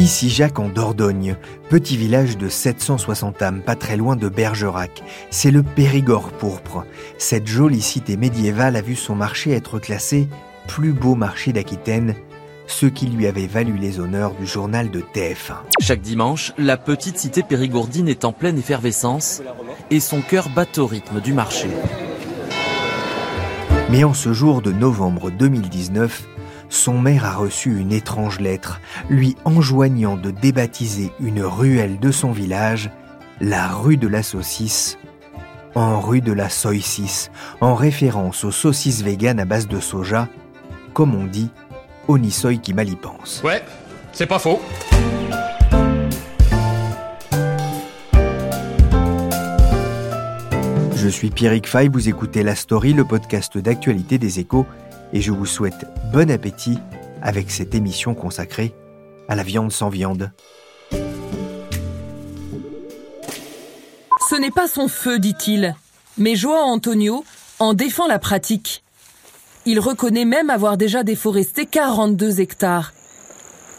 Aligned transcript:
Ici 0.00 0.30
Jacques 0.30 0.58
en 0.58 0.70
Dordogne, 0.70 1.36
petit 1.68 1.98
village 1.98 2.38
de 2.38 2.48
760 2.48 3.42
âmes, 3.42 3.60
pas 3.60 3.74
très 3.74 3.98
loin 3.98 4.16
de 4.16 4.30
Bergerac. 4.30 5.02
C'est 5.30 5.50
le 5.50 5.62
Périgord 5.62 6.30
pourpre. 6.30 6.86
Cette 7.18 7.46
jolie 7.46 7.82
cité 7.82 8.16
médiévale 8.16 8.76
a 8.76 8.80
vu 8.80 8.96
son 8.96 9.14
marché 9.14 9.50
être 9.50 9.78
classé 9.78 10.26
plus 10.66 10.94
beau 10.94 11.16
marché 11.16 11.52
d'Aquitaine, 11.52 12.14
ce 12.66 12.86
qui 12.86 13.08
lui 13.08 13.26
avait 13.26 13.46
valu 13.46 13.76
les 13.76 14.00
honneurs 14.00 14.32
du 14.32 14.46
journal 14.46 14.90
de 14.90 15.00
TF1. 15.00 15.56
Chaque 15.82 16.00
dimanche, 16.00 16.54
la 16.56 16.78
petite 16.78 17.18
cité 17.18 17.42
périgourdine 17.42 18.08
est 18.08 18.24
en 18.24 18.32
pleine 18.32 18.56
effervescence 18.56 19.42
et 19.90 20.00
son 20.00 20.22
cœur 20.22 20.48
bat 20.48 20.64
au 20.78 20.86
rythme 20.86 21.20
du 21.20 21.34
marché. 21.34 21.68
Mais 23.90 24.04
en 24.04 24.14
ce 24.14 24.32
jour 24.32 24.62
de 24.62 24.72
novembre 24.72 25.30
2019, 25.30 26.26
son 26.70 26.98
maire 26.98 27.26
a 27.26 27.34
reçu 27.34 27.78
une 27.78 27.92
étrange 27.92 28.40
lettre 28.40 28.80
lui 29.10 29.36
enjoignant 29.44 30.16
de 30.16 30.30
débaptiser 30.30 31.12
une 31.20 31.42
ruelle 31.42 31.98
de 32.00 32.10
son 32.10 32.32
village 32.32 32.90
la 33.40 33.68
rue 33.68 33.96
de 33.96 34.08
la 34.08 34.22
saucisse 34.22 34.98
en 35.74 36.00
rue 36.00 36.20
de 36.20 36.32
la 36.32 36.48
soicis, 36.48 37.30
en 37.60 37.74
référence 37.74 38.44
aux 38.44 38.50
saucisses 38.50 39.02
véganes 39.02 39.40
à 39.40 39.44
base 39.44 39.68
de 39.68 39.80
soja, 39.80 40.28
comme 40.92 41.14
on 41.14 41.26
dit, 41.26 41.50
Onisoy 42.08 42.58
qui 42.58 42.74
mal 42.74 42.88
y 42.88 42.96
pense. 42.96 43.40
Ouais, 43.44 43.62
c'est 44.12 44.26
pas 44.26 44.38
faux. 44.38 44.60
Je 50.96 51.08
suis 51.08 51.30
Pierrick 51.30 51.66
Fay, 51.66 51.88
vous 51.88 52.08
écoutez 52.08 52.42
La 52.42 52.54
Story, 52.54 52.92
le 52.92 53.04
podcast 53.04 53.56
d'actualité 53.56 54.18
des 54.18 54.38
échos 54.38 54.66
et 55.12 55.20
je 55.20 55.32
vous 55.32 55.46
souhaite 55.46 55.86
bon 56.12 56.30
appétit 56.30 56.78
avec 57.22 57.50
cette 57.50 57.74
émission 57.74 58.14
consacrée 58.14 58.74
à 59.28 59.34
la 59.34 59.42
viande 59.42 59.72
sans 59.72 59.88
viande. 59.88 60.30
Ce 64.28 64.36
n'est 64.40 64.50
pas 64.50 64.68
son 64.68 64.88
feu, 64.88 65.18
dit-il, 65.18 65.74
mais 66.16 66.36
Joao 66.36 66.62
Antonio 66.62 67.24
en 67.58 67.74
défend 67.74 68.06
la 68.06 68.18
pratique. 68.18 68.84
Il 69.66 69.80
reconnaît 69.80 70.24
même 70.24 70.50
avoir 70.50 70.76
déjà 70.76 71.02
déforesté 71.02 71.66
42 71.66 72.40
hectares. 72.40 72.92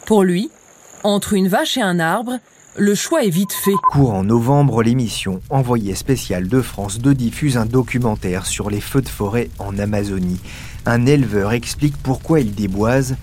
Pour 0.06 0.24
lui, 0.24 0.50
entre 1.04 1.32
une 1.32 1.48
vache 1.48 1.76
et 1.76 1.82
un 1.82 1.98
arbre, 1.98 2.38
le 2.76 2.94
choix 2.94 3.24
est 3.24 3.30
vite 3.30 3.52
fait. 3.52 3.74
Courant 3.90 4.24
novembre, 4.24 4.82
l'émission 4.82 5.40
Envoyé 5.50 5.94
spécial 5.94 6.48
de 6.48 6.62
France 6.62 6.98
2 7.00 7.14
diffuse 7.14 7.56
un 7.56 7.66
documentaire 7.66 8.46
sur 8.46 8.70
les 8.70 8.80
feux 8.80 9.02
de 9.02 9.08
forêt 9.08 9.50
en 9.58 9.78
Amazonie. 9.78 10.40
Un 10.84 11.06
éleveur 11.06 11.52
explique 11.52 11.96
pourquoi 11.96 12.40
il 12.40 12.56
déboise 12.56 13.14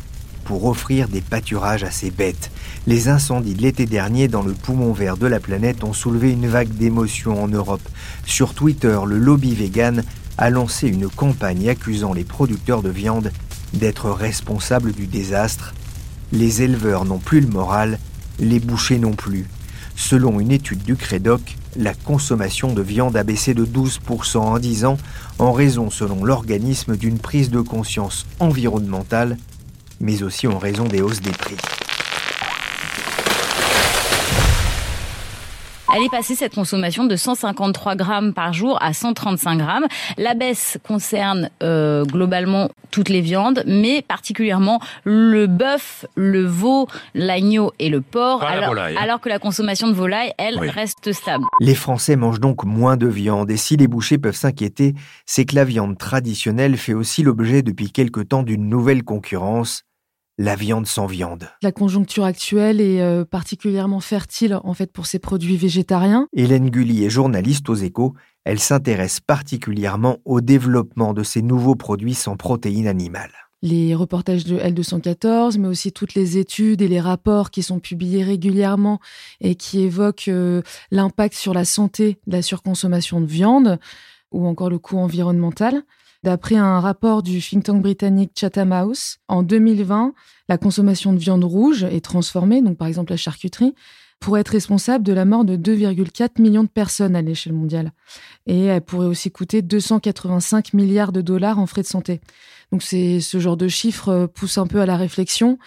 pour 0.46 0.66
offrir 0.66 1.10
des 1.10 1.20
pâturages 1.20 1.84
à 1.84 1.92
ses 1.92 2.10
bêtes. 2.10 2.52
Les 2.88 3.10
incendies 3.10 3.54
de 3.54 3.62
l'été 3.62 3.86
dernier 3.86 4.30
dans 4.30 4.42
le 4.42 4.54
poumon 4.54 4.94
vert 4.94 5.18
de 5.18 5.28
la 5.28 5.42
planète 5.42 5.84
ont 5.84 5.92
soulevé 5.92 6.32
une 6.32 6.48
vague 6.48 6.70
d'émotions 6.70 7.44
en 7.44 7.50
Europe. 7.50 7.88
Sur 8.26 8.54
Twitter, 8.54 8.98
le 9.06 9.18
lobby 9.18 9.54
vegan 9.54 10.06
a 10.38 10.50
lancé 10.50 10.88
une 10.88 11.10
campagne 11.10 11.68
accusant 11.68 12.14
les 12.14 12.24
producteurs 12.24 12.82
de 12.82 12.90
viande 12.90 13.32
d'être 13.74 14.10
responsables 14.10 14.94
du 14.94 15.06
désastre. 15.06 15.74
Les 16.32 16.62
éleveurs 16.62 17.04
n'ont 17.04 17.20
plus 17.20 17.42
le 17.42 17.48
moral 17.48 18.00
les 18.40 18.62
bouchers 18.62 19.00
non 19.00 19.12
plus. 19.12 19.46
Selon 19.98 20.40
une 20.40 20.52
étude 20.52 20.84
du 20.84 20.96
Crédoc, 20.96 21.58
la 21.76 21.94
consommation 21.94 22.74
de 22.74 22.82
viande 22.82 23.18
a 23.18 23.24
baissé 23.24 23.54
de 23.54 23.66
12% 23.66 24.38
en 24.38 24.60
10 24.60 24.86
ans 24.86 24.98
en 25.38 25.52
raison, 25.52 25.90
selon 25.90 26.24
l'organisme, 26.24 26.98
d'une 26.98 27.20
prise 27.20 27.50
de 27.50 27.62
conscience 27.62 28.26
environnementale, 28.40 29.38
mais 30.00 30.24
aussi 30.24 30.48
en 30.48 30.58
raison 30.58 30.86
des 30.86 31.02
hausses 31.02 31.22
des 31.22 31.32
prix. 31.32 31.58
Elle 35.96 36.04
est 36.04 36.10
passée 36.10 36.36
cette 36.36 36.54
consommation 36.54 37.06
de 37.06 37.16
153 37.16 37.96
grammes 37.96 38.34
par 38.34 38.54
jour 38.54 38.78
à 38.82 38.94
135 38.94 39.58
grammes. 39.58 39.88
La 40.18 40.36
baisse 40.36 40.78
concerne 40.88 41.50
euh, 41.64 42.06
globalement 42.06 42.70
toutes 42.92 43.10
les 43.10 43.22
viandes, 43.22 43.64
mais 43.66 44.04
particulièrement 44.04 44.80
le 45.04 45.48
bœuf, 45.48 46.06
le 46.16 46.46
veau, 46.46 46.88
l'agneau 47.16 47.74
et 47.80 47.90
le 47.90 48.02
porc, 48.02 48.44
alors, 48.44 48.78
hein. 48.78 48.94
alors, 49.00 49.20
que 49.20 49.30
la 49.30 49.40
consommation 49.40 49.88
de 49.88 49.94
volaille, 49.94 50.32
elle, 50.38 50.60
reste 50.60 51.12
stable. 51.12 51.46
Les 51.60 51.76
Français 51.76 52.16
mangent 52.16 52.40
donc 52.40 52.66
moins 52.66 52.96
de 52.96 53.08
viande, 53.08 53.50
et 53.50 53.58
si 53.58 53.76
les 53.76 53.88
bouchers 53.88 54.20
peuvent 54.20 54.36
s'inquiéter, 54.36 54.94
c'est 55.26 55.46
que 55.46 55.56
la 55.56 55.66
viande 55.66 55.98
traditionnelle 55.98 56.78
fait 56.78 56.94
aussi 56.94 57.24
l'objet 57.24 57.64
depuis 57.64 57.92
quelque 57.92 58.22
temps 58.22 58.44
d'une 58.44 58.70
nouvelle 58.70 59.04
concurrence, 59.04 59.84
la 60.40 60.56
viande 60.56 60.88
sans 60.88 61.06
viande. 61.06 61.50
La 61.62 61.74
conjoncture 61.74 62.24
actuelle 62.24 62.80
est 62.80 63.02
euh, 63.02 63.26
particulièrement 63.26 64.00
fertile 64.00 64.58
en 64.64 64.74
fait 64.74 64.92
pour 64.92 65.06
ces 65.06 65.20
produits 65.20 65.58
végétariens. 65.58 66.28
Hélène 66.34 66.70
Gully 66.70 67.04
est 67.04 67.10
journaliste 67.10 67.70
aux 67.70 67.76
échos. 67.76 68.14
Elle 68.46 68.60
s'intéresse 68.60 69.20
particulièrement 69.20 70.20
au 70.24 70.40
développement 70.40 71.14
de 71.14 71.24
ces 71.24 71.42
nouveaux 71.42 71.76
produits 71.76 72.14
sans 72.14 72.38
protéines 72.38 72.88
animales. 72.88 73.34
Les 73.62 73.94
reportages 73.94 74.46
de 74.46 74.58
L214, 74.58 75.60
mais 75.60 75.68
aussi 75.68 75.92
toutes 75.92 76.14
les 76.14 76.38
études 76.38 76.82
et 76.82 76.88
les 76.88 77.02
rapports 77.02 77.52
qui 77.52 77.62
sont 77.62 77.80
publiés 77.80 78.24
régulièrement 78.24 79.02
et 79.42 79.56
qui 79.56 79.82
évoquent 79.82 80.30
euh, 80.30 80.62
l'impact 80.90 81.36
sur 81.36 81.54
la 81.54 81.66
santé 81.66 82.18
de 82.28 82.38
la 82.38 82.42
surconsommation 82.42 83.20
de 83.20 83.26
viande 83.26 83.78
ou 84.32 84.48
encore 84.48 84.70
le 84.70 84.80
coût 84.80 85.00
environnemental. 85.00 85.84
D'après 86.24 86.56
un 86.56 86.82
rapport 86.82 87.24
du 87.24 87.40
think 87.40 87.64
tank 87.64 87.82
britannique 87.82 88.32
Chatham 88.38 88.74
House, 88.74 89.20
en 89.30 89.42
2020, 89.42 90.14
la 90.50 90.58
consommation 90.58 91.14
de 91.14 91.18
viande 91.18 91.46
rouge 91.46 91.84
est 91.86 92.04
transformée, 92.04 92.62
donc 92.62 92.78
par 92.78 92.88
exemple 92.88 93.12
la 93.12 93.18
charcuterie, 93.18 93.74
pourrait 94.20 94.42
être 94.42 94.50
responsable 94.50 95.06
de 95.06 95.14
la 95.14 95.24
mort 95.24 95.46
de 95.46 95.56
2,4 95.56 96.42
millions 96.42 96.64
de 96.64 96.70
personnes 96.70 97.16
à 97.16 97.22
l'échelle 97.22 97.54
mondiale. 97.54 97.94
Et 98.48 98.66
elle 98.66 98.82
pourrait 98.82 99.08
aussi 99.08 99.32
coûter 99.32 99.62
285 99.62 100.74
milliards 100.74 101.14
de 101.14 101.22
dollars 101.22 101.58
en 101.58 101.66
frais 101.66 101.84
de 101.84 101.88
santé. 101.88 102.20
Donc 102.74 102.84
c'est 102.84 103.22
ce 103.22 103.40
genre 103.40 103.56
de 103.56 103.70
chiffres 103.70 104.26
pousse 104.26 104.58
un 104.58 104.68
peu 104.68 104.82
à 104.82 104.86
la 104.86 104.98
réflexion 104.98 105.58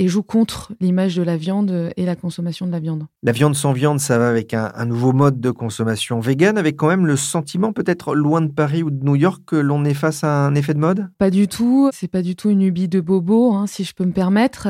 et 0.00 0.08
joue 0.08 0.22
contre 0.22 0.72
l'image 0.80 1.14
de 1.14 1.22
la 1.22 1.36
viande 1.36 1.92
et 1.94 2.06
la 2.06 2.16
consommation 2.16 2.66
de 2.66 2.72
la 2.72 2.80
viande. 2.80 3.06
La 3.22 3.32
viande 3.32 3.54
sans 3.54 3.74
viande, 3.74 4.00
ça 4.00 4.18
va 4.18 4.30
avec 4.30 4.54
un, 4.54 4.86
nouveau 4.86 5.12
mode 5.12 5.40
de 5.40 5.50
consommation 5.50 6.20
végane, 6.20 6.56
avec 6.56 6.76
quand 6.76 6.88
même 6.88 7.06
le 7.06 7.16
sentiment, 7.16 7.74
peut-être 7.74 8.14
loin 8.14 8.40
de 8.40 8.50
Paris 8.50 8.82
ou 8.82 8.90
de 8.90 9.04
New 9.04 9.14
York, 9.14 9.42
que 9.44 9.56
l'on 9.56 9.84
est 9.84 9.92
face 9.92 10.24
à 10.24 10.46
un 10.46 10.54
effet 10.54 10.72
de 10.72 10.78
mode? 10.78 11.10
Pas 11.18 11.28
du 11.28 11.48
tout. 11.48 11.90
C'est 11.92 12.08
pas 12.08 12.22
du 12.22 12.34
tout 12.34 12.48
une 12.48 12.62
ubie 12.62 12.88
de 12.88 12.98
bobo, 13.00 13.52
hein, 13.52 13.66
si 13.66 13.84
je 13.84 13.92
peux 13.92 14.06
me 14.06 14.12
permettre. 14.12 14.68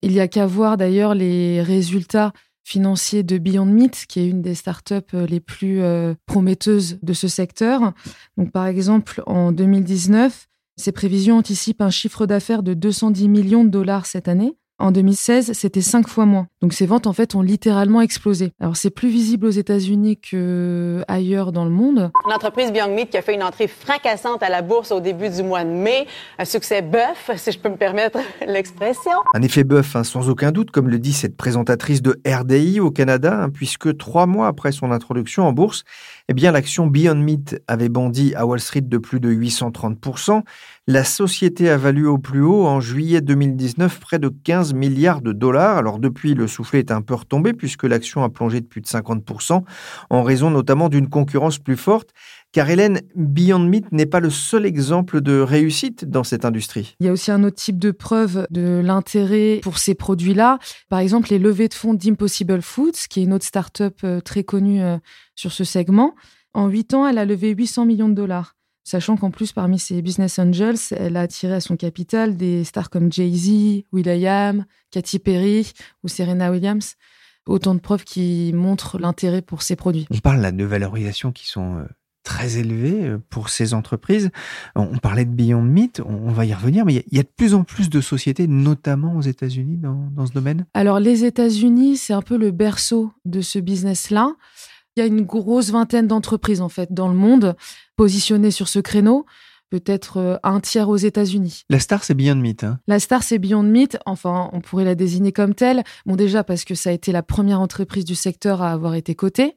Il 0.00 0.12
y 0.12 0.20
a 0.20 0.28
qu'à 0.28 0.46
voir 0.46 0.78
d'ailleurs 0.78 1.14
les 1.14 1.60
résultats 1.60 2.32
financiers 2.64 3.22
de 3.22 3.36
Beyond 3.36 3.66
Meat, 3.66 4.06
qui 4.08 4.20
est 4.20 4.28
une 4.28 4.40
des 4.40 4.54
startups 4.54 4.94
euh, 5.12 5.26
les 5.26 5.40
plus 5.40 5.82
euh, 5.82 6.14
prometteuses 6.24 6.98
de 7.02 7.12
ce 7.12 7.28
secteur. 7.28 7.92
Donc, 8.38 8.50
par 8.50 8.66
exemple, 8.66 9.22
en 9.26 9.52
2019, 9.52 10.46
ces 10.78 10.92
prévisions 10.92 11.36
anticipent 11.36 11.82
un 11.82 11.90
chiffre 11.90 12.24
d'affaires 12.24 12.62
de 12.62 12.72
210 12.72 13.28
millions 13.28 13.64
de 13.64 13.68
dollars 13.68 14.06
cette 14.06 14.26
année. 14.26 14.56
En 14.80 14.92
2016, 14.92 15.52
c'était 15.52 15.82
cinq 15.82 16.08
fois 16.08 16.24
moins. 16.24 16.46
Donc 16.62 16.72
ces 16.72 16.86
ventes 16.86 17.06
en 17.06 17.12
fait 17.12 17.34
ont 17.34 17.42
littéralement 17.42 18.00
explosé. 18.00 18.54
Alors 18.60 18.76
c'est 18.76 18.88
plus 18.88 19.10
visible 19.10 19.46
aux 19.46 19.50
États-Unis 19.50 20.18
que 20.18 21.04
ailleurs 21.06 21.52
dans 21.52 21.66
le 21.66 21.70
monde. 21.70 22.10
L'entreprise 22.26 22.72
Beyond 22.72 22.94
Meat 22.94 23.10
qui 23.10 23.18
a 23.18 23.22
fait 23.22 23.34
une 23.34 23.42
entrée 23.42 23.68
fracassante 23.68 24.42
à 24.42 24.48
la 24.48 24.62
bourse 24.62 24.90
au 24.90 25.00
début 25.00 25.28
du 25.28 25.42
mois 25.42 25.64
de 25.64 25.68
mai, 25.68 26.06
un 26.38 26.46
succès 26.46 26.80
bœuf, 26.80 27.30
si 27.36 27.52
je 27.52 27.58
peux 27.58 27.68
me 27.68 27.76
permettre 27.76 28.20
l'expression. 28.46 29.12
Un 29.34 29.42
effet 29.42 29.64
bœuf, 29.64 29.96
hein, 29.96 30.02
sans 30.02 30.30
aucun 30.30 30.50
doute, 30.50 30.70
comme 30.70 30.88
le 30.88 30.98
dit 30.98 31.12
cette 31.12 31.36
présentatrice 31.36 32.00
de 32.00 32.18
RDI 32.26 32.80
au 32.80 32.90
Canada, 32.90 33.38
hein, 33.38 33.50
puisque 33.50 33.98
trois 33.98 34.24
mois 34.24 34.46
après 34.46 34.72
son 34.72 34.92
introduction 34.92 35.46
en 35.46 35.52
bourse, 35.52 35.84
eh 36.30 36.32
bien 36.32 36.52
l'action 36.52 36.86
Beyond 36.86 37.16
Meat 37.16 37.60
avait 37.66 37.88
bondi 37.88 38.36
à 38.36 38.46
Wall 38.46 38.60
Street 38.60 38.82
de 38.82 38.98
plus 38.98 39.18
de 39.18 39.32
830% 39.32 40.44
La 40.86 41.02
société 41.02 41.68
a 41.68 41.76
valu 41.76 42.06
au 42.06 42.18
plus 42.18 42.40
haut 42.40 42.68
en 42.68 42.80
juillet 42.80 43.20
2019 43.20 43.98
près 43.98 44.20
de 44.20 44.28
15 44.28 44.72
milliards 44.72 45.22
de 45.22 45.32
dollars. 45.32 45.76
Alors 45.76 45.98
depuis, 45.98 46.34
le 46.34 46.46
soufflet 46.46 46.78
est 46.78 46.92
un 46.92 47.02
peu 47.02 47.14
retombé 47.14 47.52
puisque 47.52 47.82
l'action 47.82 48.22
a 48.22 48.28
plongé 48.28 48.60
de 48.60 48.66
plus 48.66 48.80
de 48.80 48.86
50% 48.86 49.64
en 50.08 50.22
raison 50.22 50.52
notamment 50.52 50.88
d'une 50.88 51.08
concurrence 51.08 51.58
plus 51.58 51.76
forte. 51.76 52.10
Car 52.52 52.68
Hélène, 52.68 53.02
Beyond 53.14 53.60
Meat 53.60 53.92
n'est 53.92 54.06
pas 54.06 54.18
le 54.18 54.28
seul 54.28 54.66
exemple 54.66 55.20
de 55.20 55.38
réussite 55.38 56.04
dans 56.04 56.24
cette 56.24 56.44
industrie. 56.44 56.96
Il 56.98 57.06
y 57.06 57.08
a 57.08 57.12
aussi 57.12 57.30
un 57.30 57.44
autre 57.44 57.56
type 57.56 57.78
de 57.78 57.92
preuve 57.92 58.46
de 58.50 58.80
l'intérêt 58.84 59.60
pour 59.62 59.78
ces 59.78 59.94
produits-là. 59.94 60.58
Par 60.88 60.98
exemple, 60.98 61.28
les 61.30 61.38
levées 61.38 61.68
de 61.68 61.74
fonds 61.74 61.94
d'Impossible 61.94 62.60
Foods, 62.60 63.06
qui 63.08 63.20
est 63.20 63.22
une 63.22 63.32
autre 63.32 63.44
start-up 63.44 63.98
euh, 64.02 64.20
très 64.20 64.42
connue 64.42 64.82
euh, 64.82 64.98
sur 65.36 65.52
ce 65.52 65.62
segment. 65.62 66.16
En 66.52 66.66
huit 66.66 66.92
ans, 66.92 67.06
elle 67.06 67.18
a 67.18 67.24
levé 67.24 67.50
800 67.50 67.86
millions 67.86 68.08
de 68.08 68.14
dollars. 68.14 68.56
Sachant 68.82 69.16
qu'en 69.16 69.30
plus, 69.30 69.52
parmi 69.52 69.78
ses 69.78 70.02
business 70.02 70.40
angels, 70.40 70.78
elle 70.90 71.16
a 71.16 71.20
attiré 71.20 71.54
à 71.54 71.60
son 71.60 71.76
capital 71.76 72.36
des 72.36 72.64
stars 72.64 72.90
comme 72.90 73.12
Jay-Z, 73.12 73.84
will.i.am, 73.92 74.64
Katy 74.90 75.20
Perry 75.20 75.70
ou 76.02 76.08
Serena 76.08 76.50
Williams. 76.50 76.96
Autant 77.46 77.76
de 77.76 77.80
preuves 77.80 78.04
qui 78.04 78.52
montrent 78.52 78.98
l'intérêt 78.98 79.42
pour 79.42 79.62
ces 79.62 79.76
produits. 79.76 80.06
On 80.10 80.18
parle 80.18 80.40
là 80.40 80.50
de 80.50 80.64
valorisations 80.64 81.30
qui 81.30 81.46
sont 81.46 81.76
euh, 81.76 81.84
très 82.30 82.58
élevées 82.58 83.08
euh, 83.08 83.18
pour 83.28 83.48
ces 83.48 83.74
entreprises. 83.74 84.30
On 84.76 84.98
parlait 84.98 85.24
de 85.24 85.30
Beyond 85.30 85.62
Meat, 85.62 86.00
on 86.06 86.30
va 86.30 86.44
y 86.44 86.54
revenir, 86.54 86.84
mais 86.84 87.04
il 87.10 87.16
y 87.16 87.18
a 87.18 87.24
de 87.24 87.28
plus 87.36 87.54
en 87.54 87.64
plus 87.64 87.90
de 87.90 88.00
sociétés, 88.00 88.46
notamment 88.46 89.16
aux 89.16 89.20
États-Unis, 89.20 89.78
dans, 89.78 90.08
dans 90.14 90.26
ce 90.26 90.32
domaine. 90.32 90.64
Alors 90.72 91.00
les 91.00 91.24
États-Unis, 91.24 91.96
c'est 91.96 92.12
un 92.12 92.22
peu 92.22 92.38
le 92.38 92.52
berceau 92.52 93.12
de 93.24 93.40
ce 93.40 93.58
business-là. 93.58 94.36
Il 94.94 95.00
y 95.00 95.02
a 95.02 95.06
une 95.06 95.22
grosse 95.22 95.70
vingtaine 95.70 96.06
d'entreprises 96.06 96.60
en 96.60 96.68
fait 96.68 96.92
dans 96.92 97.08
le 97.08 97.16
monde 97.16 97.56
positionnées 97.96 98.52
sur 98.52 98.68
ce 98.68 98.78
créneau 98.78 99.26
peut-être 99.70 100.16
euh, 100.18 100.36
un 100.42 100.58
tiers 100.58 100.88
aux 100.88 100.96
États-Unis. 100.96 101.62
La 101.70 101.78
star, 101.78 102.02
c'est 102.02 102.14
Beyond 102.14 102.34
Meat. 102.34 102.64
Hein. 102.64 102.80
la 102.88 102.98
star, 102.98 103.22
c'est 103.22 103.38
Beyond 103.38 103.62
Meat. 103.62 103.98
Enfin, 104.04 104.50
on 104.52 104.60
pourrait 104.60 104.84
la 104.84 104.96
désigner 104.96 105.30
comme 105.30 105.54
telle. 105.54 105.84
Bon, 106.06 106.16
déjà 106.16 106.42
parce 106.42 106.64
que 106.64 106.74
ça 106.74 106.90
a 106.90 106.92
été 106.92 107.12
la 107.12 107.22
première 107.22 107.60
entreprise 107.60 108.04
du 108.04 108.16
secteur 108.16 108.62
à 108.62 108.72
avoir 108.72 108.94
été 108.94 109.14
cotée 109.14 109.56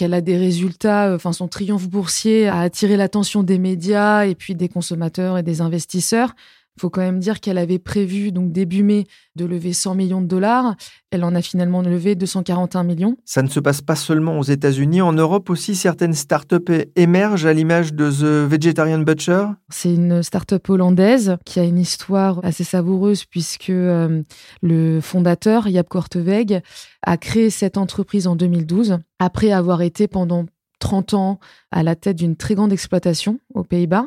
qu'elle 0.00 0.14
a 0.14 0.22
des 0.22 0.38
résultats, 0.38 1.08
euh, 1.08 1.16
enfin 1.16 1.34
son 1.34 1.46
triomphe 1.46 1.86
boursier 1.86 2.48
a 2.48 2.60
attiré 2.60 2.96
l'attention 2.96 3.42
des 3.42 3.58
médias 3.58 4.24
et 4.24 4.34
puis 4.34 4.54
des 4.54 4.70
consommateurs 4.70 5.36
et 5.36 5.42
des 5.42 5.60
investisseurs. 5.60 6.32
Il 6.76 6.80
faut 6.80 6.90
quand 6.90 7.00
même 7.00 7.18
dire 7.18 7.40
qu'elle 7.40 7.58
avait 7.58 7.78
prévu, 7.78 8.32
donc 8.32 8.52
début 8.52 8.82
mai, 8.82 9.04
de 9.36 9.44
lever 9.44 9.72
100 9.72 9.94
millions 9.94 10.22
de 10.22 10.26
dollars. 10.26 10.76
Elle 11.10 11.24
en 11.24 11.34
a 11.34 11.42
finalement 11.42 11.82
levé 11.82 12.14
241 12.14 12.84
millions. 12.84 13.16
Ça 13.24 13.42
ne 13.42 13.48
se 13.48 13.60
passe 13.60 13.82
pas 13.82 13.96
seulement 13.96 14.38
aux 14.38 14.44
États-Unis. 14.44 15.02
En 15.02 15.12
Europe 15.12 15.50
aussi, 15.50 15.74
certaines 15.74 16.14
startups 16.14 16.72
émergent 16.96 17.46
à 17.46 17.52
l'image 17.52 17.92
de 17.92 18.10
The 18.10 18.48
Vegetarian 18.50 19.00
Butcher. 19.00 19.46
C'est 19.68 19.92
une 19.94 20.22
startup 20.22 20.68
hollandaise 20.70 21.36
qui 21.44 21.60
a 21.60 21.64
une 21.64 21.78
histoire 21.78 22.40
assez 22.44 22.64
savoureuse 22.64 23.24
puisque 23.24 23.70
euh, 23.70 24.22
le 24.62 25.00
fondateur, 25.00 25.68
Jaap 25.68 25.88
Korteweg, 25.88 26.62
a 27.02 27.16
créé 27.16 27.50
cette 27.50 27.76
entreprise 27.76 28.26
en 28.26 28.36
2012 28.36 28.98
après 29.18 29.52
avoir 29.52 29.82
été 29.82 30.08
pendant 30.08 30.46
30 30.80 31.14
ans 31.14 31.38
à 31.70 31.82
la 31.82 31.94
tête 31.94 32.16
d'une 32.16 32.36
très 32.36 32.54
grande 32.54 32.72
exploitation 32.72 33.38
aux 33.54 33.64
Pays-Bas. 33.64 34.06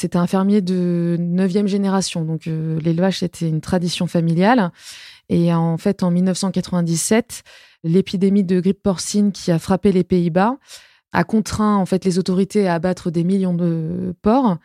C'était 0.00 0.16
un 0.16 0.26
fermier 0.26 0.62
de 0.62 1.18
neuvième 1.20 1.66
génération, 1.66 2.24
donc 2.24 2.46
euh, 2.46 2.80
l'élevage 2.80 3.18
c'était 3.18 3.46
une 3.46 3.60
tradition 3.60 4.06
familiale. 4.06 4.72
Et 5.28 5.52
en 5.52 5.76
fait, 5.76 6.02
en 6.02 6.10
1997, 6.10 7.42
l'épidémie 7.84 8.42
de 8.42 8.60
grippe 8.60 8.82
porcine 8.82 9.30
qui 9.30 9.52
a 9.52 9.58
frappé 9.58 9.92
les 9.92 10.02
Pays-Bas 10.02 10.56
a 11.12 11.24
contraint 11.24 11.76
en 11.76 11.84
fait 11.84 12.06
les 12.06 12.18
autorités 12.18 12.66
à 12.66 12.74
abattre 12.74 13.10
des 13.10 13.24
millions 13.24 13.52
de 13.52 14.14
porcs. 14.22 14.56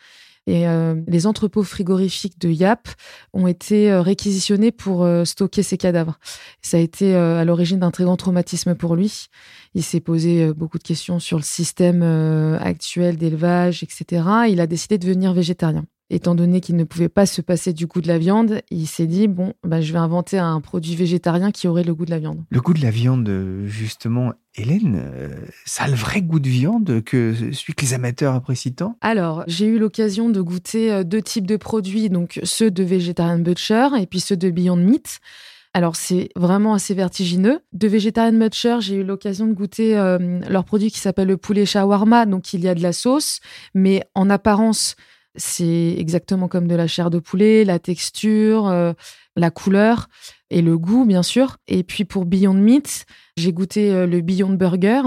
Et 0.47 0.67
euh, 0.67 0.95
les 1.07 1.25
entrepôts 1.25 1.63
frigorifiques 1.63 2.39
de 2.39 2.49
Yap 2.49 2.87
ont 3.33 3.47
été 3.47 3.91
euh, 3.91 4.01
réquisitionnés 4.01 4.71
pour 4.71 5.03
euh, 5.03 5.25
stocker 5.25 5.63
ces 5.63 5.77
cadavres. 5.77 6.19
Ça 6.61 6.77
a 6.77 6.79
été 6.79 7.15
à 7.15 7.43
l'origine 7.45 7.79
d'un 7.79 7.91
très 7.91 8.03
grand 8.03 8.17
traumatisme 8.17 8.75
pour 8.75 8.95
lui. 8.95 9.27
Il 9.73 9.83
s'est 9.83 9.99
posé 9.99 10.53
beaucoup 10.53 10.77
de 10.77 10.83
questions 10.83 11.19
sur 11.19 11.37
le 11.37 11.43
système 11.43 12.01
actuel 12.61 13.17
d'élevage, 13.17 13.83
etc. 13.83 14.23
Il 14.49 14.61
a 14.61 14.67
décidé 14.67 14.97
de 14.97 15.05
devenir 15.05 15.33
végétarien 15.33 15.85
étant 16.09 16.35
donné 16.35 16.61
qu'il 16.61 16.75
ne 16.75 16.83
pouvait 16.83 17.09
pas 17.09 17.25
se 17.25 17.41
passer 17.41 17.73
du 17.73 17.87
goût 17.87 18.01
de 18.01 18.07
la 18.07 18.17
viande, 18.17 18.61
il 18.69 18.87
s'est 18.87 19.07
dit 19.07 19.27
bon, 19.27 19.53
bah, 19.63 19.81
je 19.81 19.91
vais 19.91 19.99
inventer 19.99 20.37
un 20.37 20.61
produit 20.61 20.95
végétarien 20.95 21.51
qui 21.51 21.67
aurait 21.67 21.83
le 21.83 21.95
goût 21.95 22.05
de 22.05 22.11
la 22.11 22.19
viande. 22.19 22.43
Le 22.49 22.61
goût 22.61 22.73
de 22.73 22.81
la 22.81 22.91
viande, 22.91 23.29
justement, 23.65 24.33
Hélène, 24.55 25.01
euh, 25.03 25.29
ça 25.65 25.85
a 25.85 25.87
le 25.87 25.95
vrai 25.95 26.21
goût 26.21 26.39
de 26.39 26.49
viande 26.49 27.03
que 27.03 27.33
celui 27.51 27.73
que 27.73 27.81
les 27.81 27.93
amateurs 27.93 28.35
apprécient 28.35 28.73
tant? 28.73 28.97
Alors, 29.01 29.43
j'ai 29.47 29.65
eu 29.65 29.79
l'occasion 29.79 30.29
de 30.29 30.41
goûter 30.41 30.91
euh, 30.91 31.03
deux 31.03 31.21
types 31.21 31.47
de 31.47 31.57
produits, 31.57 32.09
donc 32.09 32.39
ceux 32.43 32.71
de 32.71 32.83
Vegetarian 32.83 33.39
Butcher 33.39 33.89
et 33.99 34.05
puis 34.05 34.19
ceux 34.19 34.37
de 34.37 34.49
Beyond 34.49 34.77
Meat. 34.77 35.19
Alors, 35.73 35.97
c'est 35.97 36.29
vraiment 36.37 36.73
assez 36.73 36.93
vertigineux. 36.93 37.59
De 37.73 37.89
Vegetarian 37.89 38.39
Butcher, 38.39 38.77
j'ai 38.79 38.95
eu 38.95 39.03
l'occasion 39.03 39.45
de 39.45 39.53
goûter 39.53 39.97
euh, 39.97 40.39
leur 40.47 40.63
produit 40.63 40.89
qui 40.89 40.99
s'appelle 40.99 41.27
le 41.27 41.35
poulet 41.35 41.65
shawarma. 41.65 42.25
Donc, 42.25 42.53
il 42.53 42.63
y 42.63 42.69
a 42.69 42.75
de 42.75 42.81
la 42.81 42.93
sauce, 42.93 43.41
mais 43.73 44.01
en 44.15 44.29
apparence, 44.29 44.95
c'est 45.37 45.95
exactement 45.97 46.47
comme 46.47 46.67
de 46.67 46.75
la 46.75 46.87
chair 46.87 47.09
de 47.09 47.19
poulet, 47.19 47.63
la 47.63 47.79
texture, 47.79 48.67
euh, 48.67 48.93
la 49.35 49.51
couleur 49.51 50.07
et 50.49 50.61
le 50.61 50.77
goût, 50.77 51.05
bien 51.05 51.23
sûr. 51.23 51.57
Et 51.67 51.83
puis 51.83 52.05
pour 52.05 52.25
Beyond 52.25 52.53
Meat, 52.53 53.05
j'ai 53.37 53.53
goûté 53.53 53.91
euh, 53.91 54.07
le 54.07 54.21
Beyond 54.21 54.53
Burger, 54.53 55.01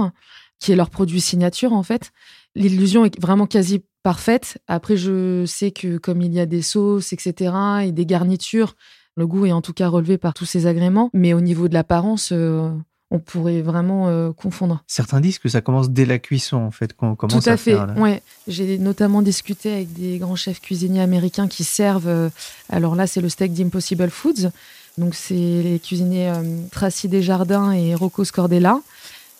qui 0.60 0.72
est 0.72 0.76
leur 0.76 0.90
produit 0.90 1.20
signature 1.20 1.72
en 1.72 1.82
fait. 1.82 2.12
L'illusion 2.54 3.04
est 3.04 3.20
vraiment 3.20 3.46
quasi 3.46 3.84
parfaite. 4.02 4.58
Après, 4.66 4.96
je 4.96 5.44
sais 5.46 5.70
que 5.70 5.98
comme 5.98 6.22
il 6.22 6.32
y 6.32 6.40
a 6.40 6.46
des 6.46 6.62
sauces, 6.62 7.12
etc., 7.12 7.52
et 7.84 7.92
des 7.92 8.06
garnitures, 8.06 8.74
le 9.16 9.26
goût 9.26 9.46
est 9.46 9.52
en 9.52 9.62
tout 9.62 9.72
cas 9.72 9.88
relevé 9.88 10.16
par 10.16 10.34
tous 10.34 10.44
ces 10.44 10.66
agréments. 10.66 11.10
Mais 11.12 11.34
au 11.34 11.40
niveau 11.40 11.68
de 11.68 11.74
l'apparence, 11.74 12.30
euh, 12.32 12.70
on 13.10 13.18
pourrait 13.18 13.62
vraiment 13.62 14.08
euh, 14.08 14.32
confondre. 14.32 14.82
Certains 14.86 15.20
disent 15.20 15.38
que 15.38 15.48
ça 15.48 15.60
commence 15.60 15.90
dès 15.90 16.04
la 16.04 16.18
cuisson, 16.18 16.58
en 16.58 16.70
fait, 16.70 16.94
qu'on 16.94 17.14
commence 17.14 17.42
Tout 17.42 17.50
à, 17.50 17.56
fait. 17.56 17.76
ouais. 17.96 18.22
J'ai 18.46 18.78
notamment 18.78 19.22
discuté 19.22 19.72
avec 19.72 19.92
des 19.94 20.18
grands 20.18 20.36
chefs 20.36 20.60
cuisiniers 20.60 21.00
américains 21.00 21.48
qui 21.48 21.64
servent. 21.64 22.08
Euh, 22.08 22.28
alors 22.68 22.94
là, 22.94 23.06
c'est 23.06 23.20
le 23.20 23.28
steak 23.28 23.54
d'Impossible 23.54 24.10
Foods. 24.10 24.50
Donc, 24.98 25.14
c'est 25.14 25.34
les 25.34 25.80
cuisiniers 25.82 26.28
euh, 26.28 26.42
Tracy 26.70 27.08
Desjardins 27.08 27.72
et 27.72 27.94
Rocco 27.94 28.24
Scordella. 28.24 28.80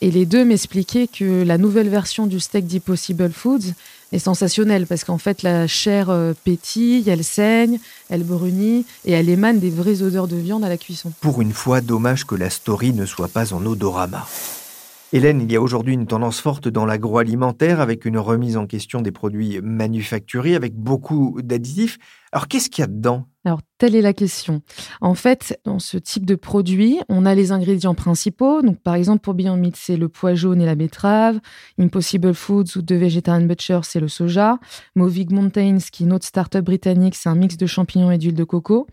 Et 0.00 0.10
les 0.10 0.24
deux 0.24 0.44
m'expliquaient 0.44 1.08
que 1.08 1.42
la 1.42 1.58
nouvelle 1.58 1.88
version 1.88 2.26
du 2.26 2.40
steak 2.40 2.66
d'Impossible 2.66 3.30
Foods 3.32 3.75
est 4.12 4.18
sensationnelle 4.18 4.86
parce 4.86 5.04
qu'en 5.04 5.18
fait, 5.18 5.42
la 5.42 5.66
chair 5.66 6.10
euh, 6.10 6.32
pétille, 6.44 7.08
elle 7.08 7.24
saigne, 7.24 7.78
elle 8.08 8.24
brunit 8.24 8.86
et 9.04 9.12
elle 9.12 9.28
émane 9.28 9.58
des 9.58 9.70
vraies 9.70 10.02
odeurs 10.02 10.28
de 10.28 10.36
viande 10.36 10.64
à 10.64 10.68
la 10.68 10.76
cuisson. 10.76 11.12
Pour 11.20 11.40
une 11.40 11.52
fois, 11.52 11.80
dommage 11.80 12.24
que 12.26 12.34
la 12.34 12.50
story 12.50 12.92
ne 12.92 13.06
soit 13.06 13.28
pas 13.28 13.52
en 13.52 13.64
odorama. 13.64 14.26
Hélène, 15.10 15.40
il 15.40 15.50
y 15.50 15.56
a 15.56 15.62
aujourd'hui 15.62 15.94
une 15.94 16.06
tendance 16.06 16.38
forte 16.38 16.68
dans 16.68 16.84
l'agroalimentaire 16.84 17.80
avec 17.80 18.04
une 18.04 18.18
remise 18.18 18.58
en 18.58 18.66
question 18.66 19.00
des 19.00 19.10
produits 19.10 19.58
manufacturés 19.62 20.54
avec 20.54 20.74
beaucoup 20.74 21.40
d'additifs. 21.42 21.96
Alors 22.30 22.46
qu'est-ce 22.46 22.68
qu'il 22.68 22.82
y 22.82 22.84
a 22.84 22.88
dedans? 22.88 23.26
Alors 23.46 23.62
telle 23.78 23.94
est 23.94 24.02
la 24.02 24.12
question. 24.12 24.60
En 25.00 25.14
fait, 25.14 25.58
dans 25.64 25.78
ce 25.78 25.96
type 25.96 26.26
de 26.26 26.34
produit, 26.34 27.00
on 27.08 27.24
a 27.24 27.34
les 27.34 27.52
ingrédients 27.52 27.94
principaux. 27.94 28.60
Donc 28.60 28.82
par 28.82 28.96
exemple 28.96 29.20
pour 29.20 29.32
Beyond 29.32 29.56
Meat, 29.56 29.76
c'est 29.76 29.96
le 29.96 30.10
pois 30.10 30.34
jaune 30.34 30.60
et 30.60 30.66
la 30.66 30.74
betterave. 30.74 31.40
Impossible 31.78 32.34
Foods 32.34 32.76
ou 32.76 32.82
de 32.82 32.94
Vegetarian 32.94 33.46
Butcher, 33.46 33.80
c'est 33.84 34.00
le 34.00 34.08
soja. 34.08 34.58
Movig 34.94 35.32
Mountains, 35.32 35.78
qui 35.90 36.02
est 36.02 36.06
une 36.06 36.12
autre 36.12 36.26
start-up 36.26 36.66
britannique, 36.66 37.14
c'est 37.14 37.30
un 37.30 37.34
mix 37.34 37.56
de 37.56 37.64
champignons 37.64 38.10
et 38.10 38.18
d'huile 38.18 38.34
de 38.34 38.44
coco. 38.44 38.86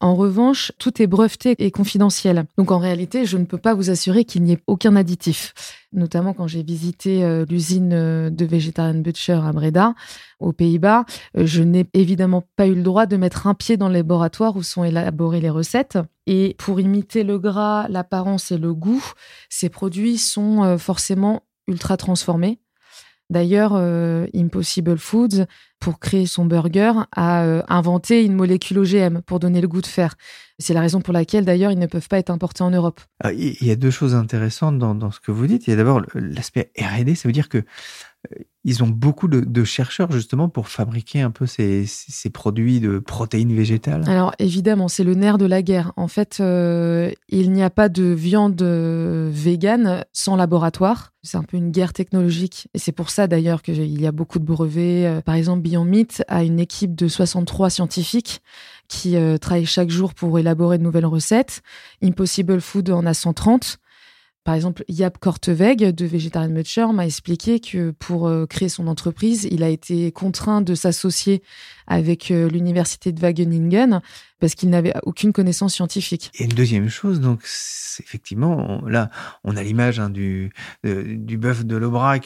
En 0.00 0.14
revanche, 0.14 0.72
tout 0.78 1.00
est 1.02 1.06
breveté 1.06 1.54
et 1.58 1.70
confidentiel. 1.70 2.46
Donc 2.58 2.70
en 2.70 2.78
réalité, 2.78 3.24
je 3.24 3.38
ne 3.38 3.44
peux 3.44 3.58
pas 3.58 3.74
vous 3.74 3.90
assurer 3.90 4.24
qu'il 4.24 4.42
n'y 4.42 4.52
ait 4.52 4.62
aucun 4.66 4.96
additif. 4.96 5.54
Notamment 5.92 6.32
quand 6.34 6.48
j'ai 6.48 6.62
visité 6.62 7.24
euh, 7.24 7.44
l'usine 7.48 7.92
euh, 7.92 8.30
de 8.30 8.44
Vegetarian 8.44 9.00
Butcher 9.00 9.40
à 9.44 9.52
Breda, 9.52 9.94
aux 10.40 10.52
Pays-Bas, 10.52 11.04
euh, 11.36 11.46
je 11.46 11.62
n'ai 11.62 11.86
évidemment 11.94 12.42
pas 12.56 12.66
eu 12.66 12.74
le 12.74 12.82
droit 12.82 13.06
de 13.06 13.16
mettre 13.16 13.46
un 13.46 13.54
pied 13.54 13.76
dans 13.76 13.88
le 13.88 13.94
laboratoire 13.94 14.56
où 14.56 14.62
sont 14.62 14.82
élaborées 14.84 15.40
les 15.40 15.50
recettes. 15.50 15.98
Et 16.26 16.56
pour 16.58 16.80
imiter 16.80 17.22
le 17.22 17.38
gras, 17.38 17.86
l'apparence 17.88 18.50
et 18.50 18.58
le 18.58 18.74
goût, 18.74 19.04
ces 19.48 19.68
produits 19.68 20.18
sont 20.18 20.78
forcément 20.78 21.42
ultra 21.68 21.96
transformés 21.96 22.60
D'ailleurs, 23.30 23.74
Impossible 24.34 24.98
Foods, 24.98 25.46
pour 25.84 25.98
créer 25.98 26.24
son 26.24 26.46
burger, 26.46 26.92
a 27.12 27.44
euh, 27.44 27.62
inventé 27.68 28.24
une 28.24 28.32
molécule 28.32 28.78
OGM 28.78 29.20
pour 29.20 29.38
donner 29.38 29.60
le 29.60 29.68
goût 29.68 29.82
de 29.82 29.86
fer. 29.86 30.14
C'est 30.58 30.72
la 30.72 30.80
raison 30.80 31.02
pour 31.02 31.12
laquelle, 31.12 31.44
d'ailleurs, 31.44 31.72
ils 31.72 31.78
ne 31.78 31.86
peuvent 31.86 32.08
pas 32.08 32.16
être 32.16 32.30
importés 32.30 32.62
en 32.62 32.70
Europe. 32.70 33.02
Ah, 33.22 33.34
il 33.34 33.62
y 33.62 33.70
a 33.70 33.76
deux 33.76 33.90
choses 33.90 34.14
intéressantes 34.14 34.78
dans, 34.78 34.94
dans 34.94 35.10
ce 35.10 35.20
que 35.20 35.30
vous 35.30 35.46
dites. 35.46 35.66
Il 35.66 35.70
y 35.70 35.72
a 35.74 35.76
d'abord 35.76 36.00
l'aspect 36.14 36.72
R&D, 36.78 37.14
ça 37.16 37.28
veut 37.28 37.34
dire 37.34 37.50
que 37.50 37.62
ils 38.64 38.82
ont 38.82 38.88
beaucoup 38.88 39.28
de, 39.28 39.64
chercheurs 39.64 40.10
justement 40.10 40.48
pour 40.48 40.68
fabriquer 40.68 41.20
un 41.20 41.30
peu 41.30 41.46
ces, 41.46 41.86
produits 42.32 42.80
de 42.80 42.98
protéines 42.98 43.54
végétales 43.54 44.08
Alors 44.08 44.32
évidemment, 44.38 44.88
c'est 44.88 45.04
le 45.04 45.14
nerf 45.14 45.38
de 45.38 45.46
la 45.46 45.62
guerre. 45.62 45.92
En 45.96 46.08
fait, 46.08 46.38
euh, 46.40 47.10
il 47.28 47.52
n'y 47.52 47.62
a 47.62 47.70
pas 47.70 47.88
de 47.88 48.04
viande 48.04 48.60
euh, 48.62 49.30
végane 49.32 50.04
sans 50.12 50.36
laboratoire. 50.36 51.12
C'est 51.22 51.36
un 51.36 51.42
peu 51.42 51.56
une 51.56 51.70
guerre 51.70 51.92
technologique. 51.92 52.68
Et 52.74 52.78
c'est 52.78 52.92
pour 52.92 53.10
ça 53.10 53.26
d'ailleurs 53.26 53.62
qu'il 53.62 54.00
y 54.00 54.06
a 54.06 54.12
beaucoup 54.12 54.38
de 54.38 54.44
brevets. 54.44 55.06
Euh, 55.06 55.20
par 55.20 55.34
exemple, 55.34 55.62
Beyond 55.62 55.84
Meat 55.84 56.24
a 56.28 56.42
une 56.42 56.60
équipe 56.60 56.94
de 56.94 57.08
63 57.08 57.70
scientifiques 57.70 58.42
qui 58.88 59.16
travaillent 59.40 59.64
chaque 59.64 59.88
jour 59.88 60.12
pour 60.12 60.38
élaborer 60.38 60.76
de 60.76 60.82
nouvelles 60.82 61.06
recettes. 61.06 61.62
Impossible 62.02 62.60
Food 62.60 62.90
en 62.90 63.06
a 63.06 63.14
130. 63.14 63.78
Par 64.44 64.54
exemple, 64.54 64.84
Yap 64.88 65.16
Korteweg 65.18 65.94
de 65.94 66.04
Vegetarian 66.04 66.50
Butcher 66.50 66.86
m'a 66.92 67.06
expliqué 67.06 67.60
que 67.60 67.92
pour 67.92 68.28
euh, 68.28 68.44
créer 68.44 68.68
son 68.68 68.88
entreprise, 68.88 69.48
il 69.50 69.62
a 69.62 69.70
été 69.70 70.12
contraint 70.12 70.60
de 70.60 70.74
s'associer 70.74 71.42
avec 71.86 72.30
euh, 72.30 72.50
l'université 72.50 73.10
de 73.12 73.20
Wageningen 73.20 74.02
parce 74.40 74.54
qu'il 74.54 74.68
n'avait 74.68 74.92
aucune 75.04 75.32
connaissance 75.32 75.72
scientifique. 75.72 76.30
Et 76.38 76.44
une 76.44 76.50
deuxième 76.50 76.90
chose, 76.90 77.20
donc 77.20 77.40
effectivement, 78.00 78.82
là, 78.86 79.08
on 79.44 79.56
a 79.56 79.62
l'image 79.62 79.98
hein, 79.98 80.10
du, 80.10 80.52
bœuf 80.82 81.64
de 81.64 81.76
l'Aubrac 81.76 82.24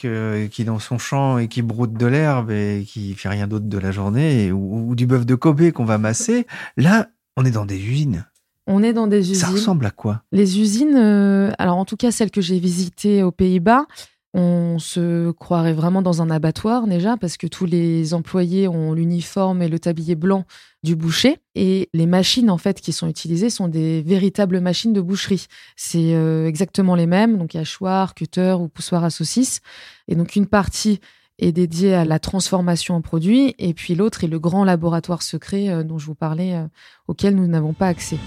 qui 0.50 0.62
est 0.62 0.64
dans 0.64 0.80
son 0.80 0.98
champ 0.98 1.38
et 1.38 1.46
qui 1.46 1.62
broute 1.62 1.92
de 1.92 2.06
l'herbe 2.06 2.50
et 2.50 2.84
qui 2.84 3.14
fait 3.14 3.28
rien 3.28 3.46
d'autre 3.46 3.66
de 3.66 3.78
la 3.78 3.92
journée, 3.92 4.50
ou, 4.50 4.90
ou 4.90 4.96
du 4.96 5.06
bœuf 5.06 5.24
de 5.24 5.36
Kobe 5.36 5.70
qu'on 5.70 5.84
va 5.84 5.98
masser. 5.98 6.48
Là, 6.76 7.06
on 7.36 7.44
est 7.44 7.52
dans 7.52 7.66
des 7.66 7.80
usines. 7.80 8.26
On 8.68 8.82
est 8.82 8.92
dans 8.92 9.06
des 9.06 9.30
usines. 9.30 9.34
Ça 9.34 9.48
ressemble 9.48 9.86
à 9.86 9.90
quoi? 9.90 10.22
Les 10.30 10.60
usines, 10.60 10.96
euh, 10.96 11.50
alors 11.58 11.78
en 11.78 11.86
tout 11.86 11.96
cas 11.96 12.10
celles 12.10 12.30
que 12.30 12.42
j'ai 12.42 12.58
visitées 12.58 13.22
aux 13.22 13.32
Pays-Bas, 13.32 13.86
on 14.34 14.78
se 14.78 15.30
croirait 15.30 15.72
vraiment 15.72 16.02
dans 16.02 16.20
un 16.20 16.28
abattoir 16.28 16.86
déjà 16.86 17.16
parce 17.16 17.38
que 17.38 17.46
tous 17.46 17.64
les 17.64 18.12
employés 18.12 18.68
ont 18.68 18.92
l'uniforme 18.92 19.62
et 19.62 19.68
le 19.68 19.78
tablier 19.78 20.16
blanc 20.16 20.44
du 20.82 20.96
boucher 20.96 21.38
et 21.54 21.88
les 21.94 22.04
machines 22.04 22.50
en 22.50 22.58
fait 22.58 22.82
qui 22.82 22.92
sont 22.92 23.08
utilisées 23.08 23.48
sont 23.48 23.68
des 23.68 24.02
véritables 24.02 24.60
machines 24.60 24.92
de 24.92 25.00
boucherie. 25.00 25.46
C'est 25.76 26.14
euh, 26.14 26.46
exactement 26.46 26.94
les 26.94 27.06
mêmes, 27.06 27.38
donc 27.38 27.56
hachoir, 27.56 28.14
cutter 28.14 28.54
ou 28.60 28.68
poussoir 28.68 29.02
à 29.02 29.08
saucisse 29.08 29.60
et 30.08 30.14
donc 30.14 30.36
une 30.36 30.46
partie 30.46 31.00
est 31.38 31.52
dédiée 31.52 31.94
à 31.94 32.04
la 32.04 32.18
transformation 32.18 32.96
en 32.96 33.00
produit 33.00 33.54
et 33.58 33.74
puis 33.74 33.94
l'autre 33.94 34.24
est 34.24 34.28
le 34.28 34.38
grand 34.38 34.64
laboratoire 34.64 35.22
secret 35.22 35.68
euh, 35.68 35.82
dont 35.82 35.98
je 35.98 36.06
vous 36.06 36.14
parlais 36.14 36.60
auquel 37.06 37.34
nous 37.34 37.46
n'avons 37.46 37.72
pas 37.72 37.88
accès. 37.88 38.18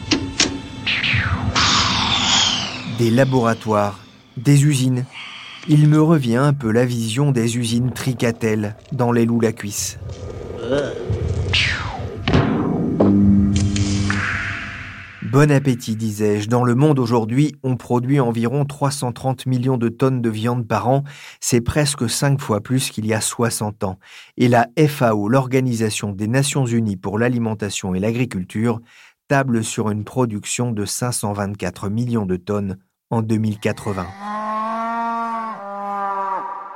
Des 2.97 3.09
laboratoires, 3.09 3.99
des 4.37 4.65
usines. 4.65 5.05
Il 5.67 5.87
me 5.87 6.01
revient 6.01 6.37
un 6.37 6.53
peu 6.53 6.71
la 6.71 6.85
vision 6.85 7.31
des 7.31 7.57
usines 7.57 7.91
Tricatel 7.91 8.75
dans 8.91 9.11
les 9.11 9.25
loups 9.25 9.39
la 9.39 9.51
cuisse. 9.51 9.99
Bon 15.31 15.49
appétit, 15.49 15.95
disais-je. 15.95 16.49
Dans 16.49 16.65
le 16.65 16.75
monde 16.75 16.99
aujourd'hui, 16.99 17.55
on 17.63 17.77
produit 17.77 18.19
environ 18.19 18.65
330 18.65 19.45
millions 19.45 19.77
de 19.77 19.87
tonnes 19.87 20.21
de 20.21 20.29
viande 20.29 20.67
par 20.67 20.89
an. 20.89 21.05
C'est 21.39 21.61
presque 21.61 22.09
cinq 22.09 22.41
fois 22.41 22.59
plus 22.59 22.89
qu'il 22.89 23.05
y 23.05 23.13
a 23.13 23.21
60 23.21 23.85
ans. 23.85 23.97
Et 24.35 24.49
la 24.49 24.67
FAO, 24.77 25.29
l'Organisation 25.29 26.11
des 26.11 26.27
Nations 26.27 26.65
Unies 26.65 26.97
pour 26.97 27.17
l'alimentation 27.17 27.95
et 27.95 28.01
l'agriculture, 28.01 28.81
table 29.29 29.63
sur 29.63 29.89
une 29.89 30.03
production 30.03 30.73
de 30.73 30.83
524 30.83 31.87
millions 31.87 32.25
de 32.25 32.35
tonnes 32.35 32.77
en 33.09 33.21
2080. 33.21 34.05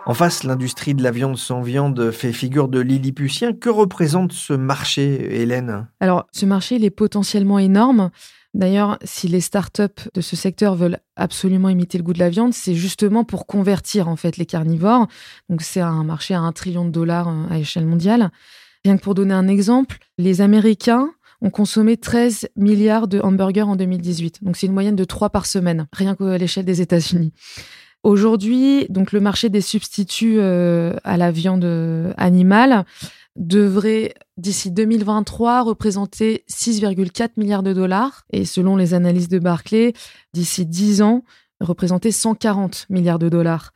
En 0.08 0.14
face, 0.14 0.44
l'industrie 0.44 0.94
de 0.94 1.02
la 1.02 1.10
viande 1.10 1.36
sans 1.36 1.62
viande 1.62 2.12
fait 2.12 2.32
figure 2.32 2.68
de 2.68 2.80
Lilliputien. 2.80 3.54
Que 3.54 3.70
représente 3.70 4.34
ce 4.34 4.54
marché, 4.54 5.42
Hélène? 5.42 5.88
Alors, 6.00 6.28
ce 6.32 6.46
marché, 6.46 6.76
il 6.76 6.86
est 6.86 6.92
potentiellement 6.92 7.58
énorme. 7.58 8.12
D'ailleurs, 8.56 8.98
si 9.04 9.28
les 9.28 9.42
startups 9.42 10.10
de 10.14 10.22
ce 10.22 10.38
secteur 10.38 10.76
veulent 10.76 11.00
absolument 11.18 11.68
imiter 11.68 11.98
le 11.98 12.06
goût 12.06 12.14
de 12.14 12.20
la 12.20 12.30
viande, 12.30 12.54
c'est 12.54 12.74
justement 12.74 13.26
pour 13.26 13.48
convertir 13.48 14.08
en 14.08 14.16
fait 14.16 14.38
les 14.38 14.46
carnivores. 14.46 15.08
Donc, 15.50 15.62
c'est 15.62 15.82
un 15.82 16.06
marché 16.06 16.34
à 16.34 16.40
un 16.40 16.54
trillion 16.54 16.86
de 16.86 16.90
dollars 16.90 17.28
euh, 17.28 17.54
à 17.54 17.60
échelle 17.60 17.86
mondiale. 17.86 18.32
Rien 18.86 18.96
que 18.96 19.02
pour 19.02 19.14
donner 19.14 19.34
un 19.34 19.50
exemple, 19.50 19.98
les 20.18 20.40
Américains 20.40 21.12
ont 21.42 21.50
consommé 21.50 21.98
13 21.98 22.48
milliards 22.56 23.10
de 23.10 23.20
hamburgers 23.20 23.64
en 23.64 23.76
2018. 23.76 24.42
Donc 24.42 24.56
c'est 24.56 24.68
une 24.68 24.74
moyenne 24.74 24.96
de 24.96 25.04
3 25.04 25.32
par 25.32 25.46
semaine, 25.46 25.88
rien 25.92 26.16
qu'à 26.16 26.38
l'échelle 26.38 26.66
des 26.66 26.82
États-Unis. 26.82 27.34
Aujourd'hui, 28.04 28.86
donc 28.90 29.12
le 29.12 29.20
marché 29.20 29.50
des 29.50 29.62
substituts 29.62 30.38
euh, 30.40 30.94
à 31.04 31.18
la 31.18 31.32
viande 31.32 31.66
euh, 31.66 32.14
animale 32.16 32.86
devrait 33.36 34.14
d'ici 34.38 34.72
2023 34.72 35.64
représenter 35.64 36.44
6,4 36.50 37.32
milliards 37.38 37.64
de 37.64 37.74
dollars 37.74 38.26
et 38.32 38.46
selon 38.46 38.76
les 38.76 38.94
analyses 38.94 39.30
de 39.30 39.40
Barclay, 39.40 39.94
d'ici 40.34 40.66
10 40.66 41.02
ans 41.02 41.24
représenter 41.60 42.12
140 42.12 42.88
milliards 42.90 43.20
de 43.20 43.30
dollars 43.30 43.74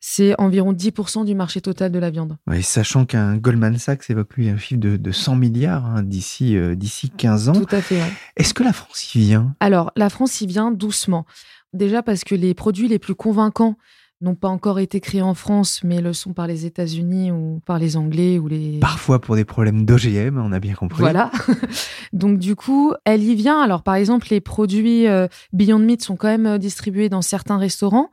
c'est 0.00 0.38
environ 0.40 0.72
10% 0.72 1.24
du 1.24 1.34
marché 1.34 1.60
total 1.60 1.90
de 1.90 1.98
la 1.98 2.10
viande. 2.10 2.36
sachant 2.62 3.04
qu'un 3.04 3.36
Goldman 3.36 3.78
Sachs 3.78 4.08
évoque 4.10 4.34
lui 4.36 4.48
un 4.48 4.56
chiffre 4.56 4.80
de, 4.80 5.10
100 5.10 5.36
milliards 5.36 5.86
hein, 5.86 6.02
d'ici 6.02 6.56
euh, 6.56 6.74
d'ici 6.74 7.10
15 7.10 7.48
ans. 7.48 7.52
Tout 7.52 7.74
à 7.74 7.80
fait. 7.80 8.00
Est-ce 8.36 8.54
que 8.54 8.62
la 8.62 8.72
France 8.72 9.14
y 9.14 9.20
vient? 9.20 9.54
Alors, 9.60 9.90
la 9.96 10.10
France 10.10 10.40
y 10.40 10.46
vient 10.46 10.70
doucement. 10.70 11.26
Déjà 11.72 12.02
parce 12.02 12.24
que 12.24 12.34
les 12.34 12.54
produits 12.54 12.88
les 12.88 12.98
plus 12.98 13.14
convaincants 13.14 13.76
n'ont 14.20 14.34
pas 14.34 14.48
encore 14.48 14.80
été 14.80 15.00
créés 15.00 15.22
en 15.22 15.34
France, 15.34 15.80
mais 15.84 16.00
le 16.00 16.12
sont 16.12 16.32
par 16.32 16.46
les 16.46 16.66
États-Unis 16.66 17.30
ou 17.30 17.60
par 17.64 17.78
les 17.78 17.96
Anglais 17.96 18.38
ou 18.38 18.48
les. 18.48 18.78
Parfois 18.80 19.20
pour 19.20 19.36
des 19.36 19.44
problèmes 19.44 19.84
d'OGM, 19.84 20.38
on 20.38 20.52
a 20.52 20.58
bien 20.58 20.74
compris. 20.74 21.00
Voilà. 21.00 21.30
Donc 22.12 22.38
du 22.38 22.56
coup, 22.56 22.92
elle 23.04 23.22
y 23.22 23.34
vient. 23.34 23.60
Alors 23.60 23.82
par 23.82 23.94
exemple, 23.94 24.26
les 24.30 24.40
produits 24.40 25.06
euh, 25.06 25.28
Beyond 25.52 25.78
Meat 25.78 26.02
sont 26.02 26.16
quand 26.16 26.28
même 26.28 26.46
euh, 26.46 26.58
distribués 26.58 27.08
dans 27.08 27.22
certains 27.22 27.58
restaurants 27.58 28.10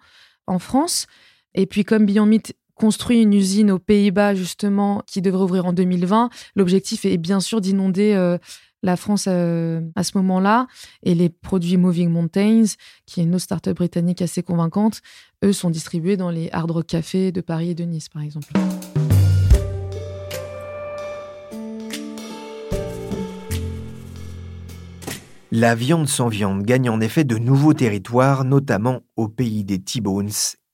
en 0.47 0.59
France. 0.59 1.07
Et 1.55 1.65
puis 1.65 1.83
comme 1.83 2.05
Beyond 2.05 2.27
Meat 2.27 2.55
construit 2.75 3.21
une 3.21 3.33
usine 3.33 3.71
aux 3.71 3.79
Pays-Bas 3.79 4.35
justement 4.35 5.01
qui 5.07 5.21
devrait 5.21 5.43
ouvrir 5.43 5.65
en 5.65 5.73
2020, 5.73 6.29
l'objectif 6.55 7.05
est 7.05 7.17
bien 7.17 7.39
sûr 7.39 7.61
d'inonder 7.61 8.13
euh, 8.13 8.37
la 8.85 8.95
France 8.95 9.25
euh, 9.27 9.81
à 9.95 10.03
ce 10.03 10.17
moment-là. 10.17 10.67
Et 11.03 11.15
les 11.15 11.29
produits 11.29 11.75
Moving 11.75 12.09
Mountains, 12.09 12.63
qui 13.05 13.19
est 13.19 13.23
une 13.23 13.35
autre 13.35 13.43
start-up 13.43 13.75
britannique 13.75 14.21
assez 14.21 14.43
convaincante, 14.43 15.01
eux 15.43 15.53
sont 15.53 15.69
distribués 15.69 16.15
dans 16.15 16.29
les 16.29 16.49
Hard 16.53 16.71
Rock 16.71 16.87
Café 16.87 17.31
de 17.31 17.41
Paris 17.41 17.71
et 17.71 17.75
de 17.75 17.83
Nice, 17.83 18.09
par 18.09 18.21
exemple. 18.21 18.53
La 25.51 25.73
viande 25.73 26.07
sans 26.07 26.27
viande 26.27 26.63
gagne 26.63 26.89
en 26.89 26.99
effet 26.99 27.23
de 27.23 27.37
nouveaux 27.37 27.73
territoires, 27.73 28.43
notamment 28.43 29.01
au 29.15 29.27
pays 29.27 29.63
des 29.63 29.79
T-Bones 29.79 30.29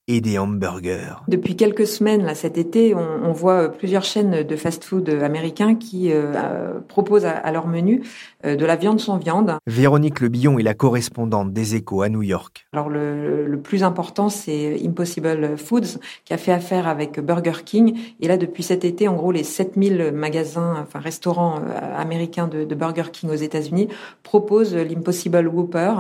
et 0.08 0.22
des 0.22 0.38
hamburgers. 0.38 1.16
Depuis 1.28 1.56
quelques 1.56 1.88
semaines, 1.88 2.24
là, 2.24 2.36
cet 2.36 2.58
été, 2.58 2.96
on, 2.96 3.24
on 3.24 3.32
voit 3.32 3.70
plusieurs 3.70 4.04
chaînes 4.04 4.44
de 4.44 4.56
fast-food 4.56 5.10
américains 5.10 5.76
qui 5.76 6.12
euh, 6.12 6.34
euh 6.36 6.80
proposent 6.88 7.26
à, 7.26 7.52
leur 7.52 7.68
menu 7.68 8.02
euh, 8.46 8.56
de 8.56 8.66
la 8.66 8.76
viande 8.76 9.00
sans 9.00 9.18
viande. 9.18 9.58
Véronique 9.68 10.20
Lebillon 10.20 10.58
est 10.60 10.64
la 10.64 10.74
correspondante 10.74 11.54
des 11.54 11.76
Échos 11.76 12.02
à 12.02 12.10
New 12.10 12.24
York. 12.24 12.66
Alors 12.74 12.90
le, 12.90 13.46
le 13.46 13.60
plus 13.60 13.84
important, 13.84 14.30
c'est 14.30 14.80
Impossible 14.84 15.58
Foods 15.58 16.00
qui 16.26 16.34
a 16.34 16.38
fait 16.38 16.52
affaire 16.52 16.88
avec 16.88 17.20
Burger 17.20 17.64
King. 17.64 17.98
Et 18.20 18.28
là, 18.28 18.38
depuis 18.38 18.64
cet 18.64 18.84
été, 18.84 19.08
en 19.08 19.16
gros, 19.16 19.32
les 19.32 19.44
7000 19.44 20.12
magasins, 20.14 20.76
enfin 20.82 21.00
restaurants 21.00 21.60
euh, 21.60 21.98
américains 21.98 22.48
de, 22.48 22.64
de 22.64 22.76
Burger 22.76 23.12
King 23.12 23.30
aux 23.30 23.36
États-Unis 23.36 23.88
proposent 24.24 24.76
l'Impossible 24.76 25.48
Whopper, 25.48 25.94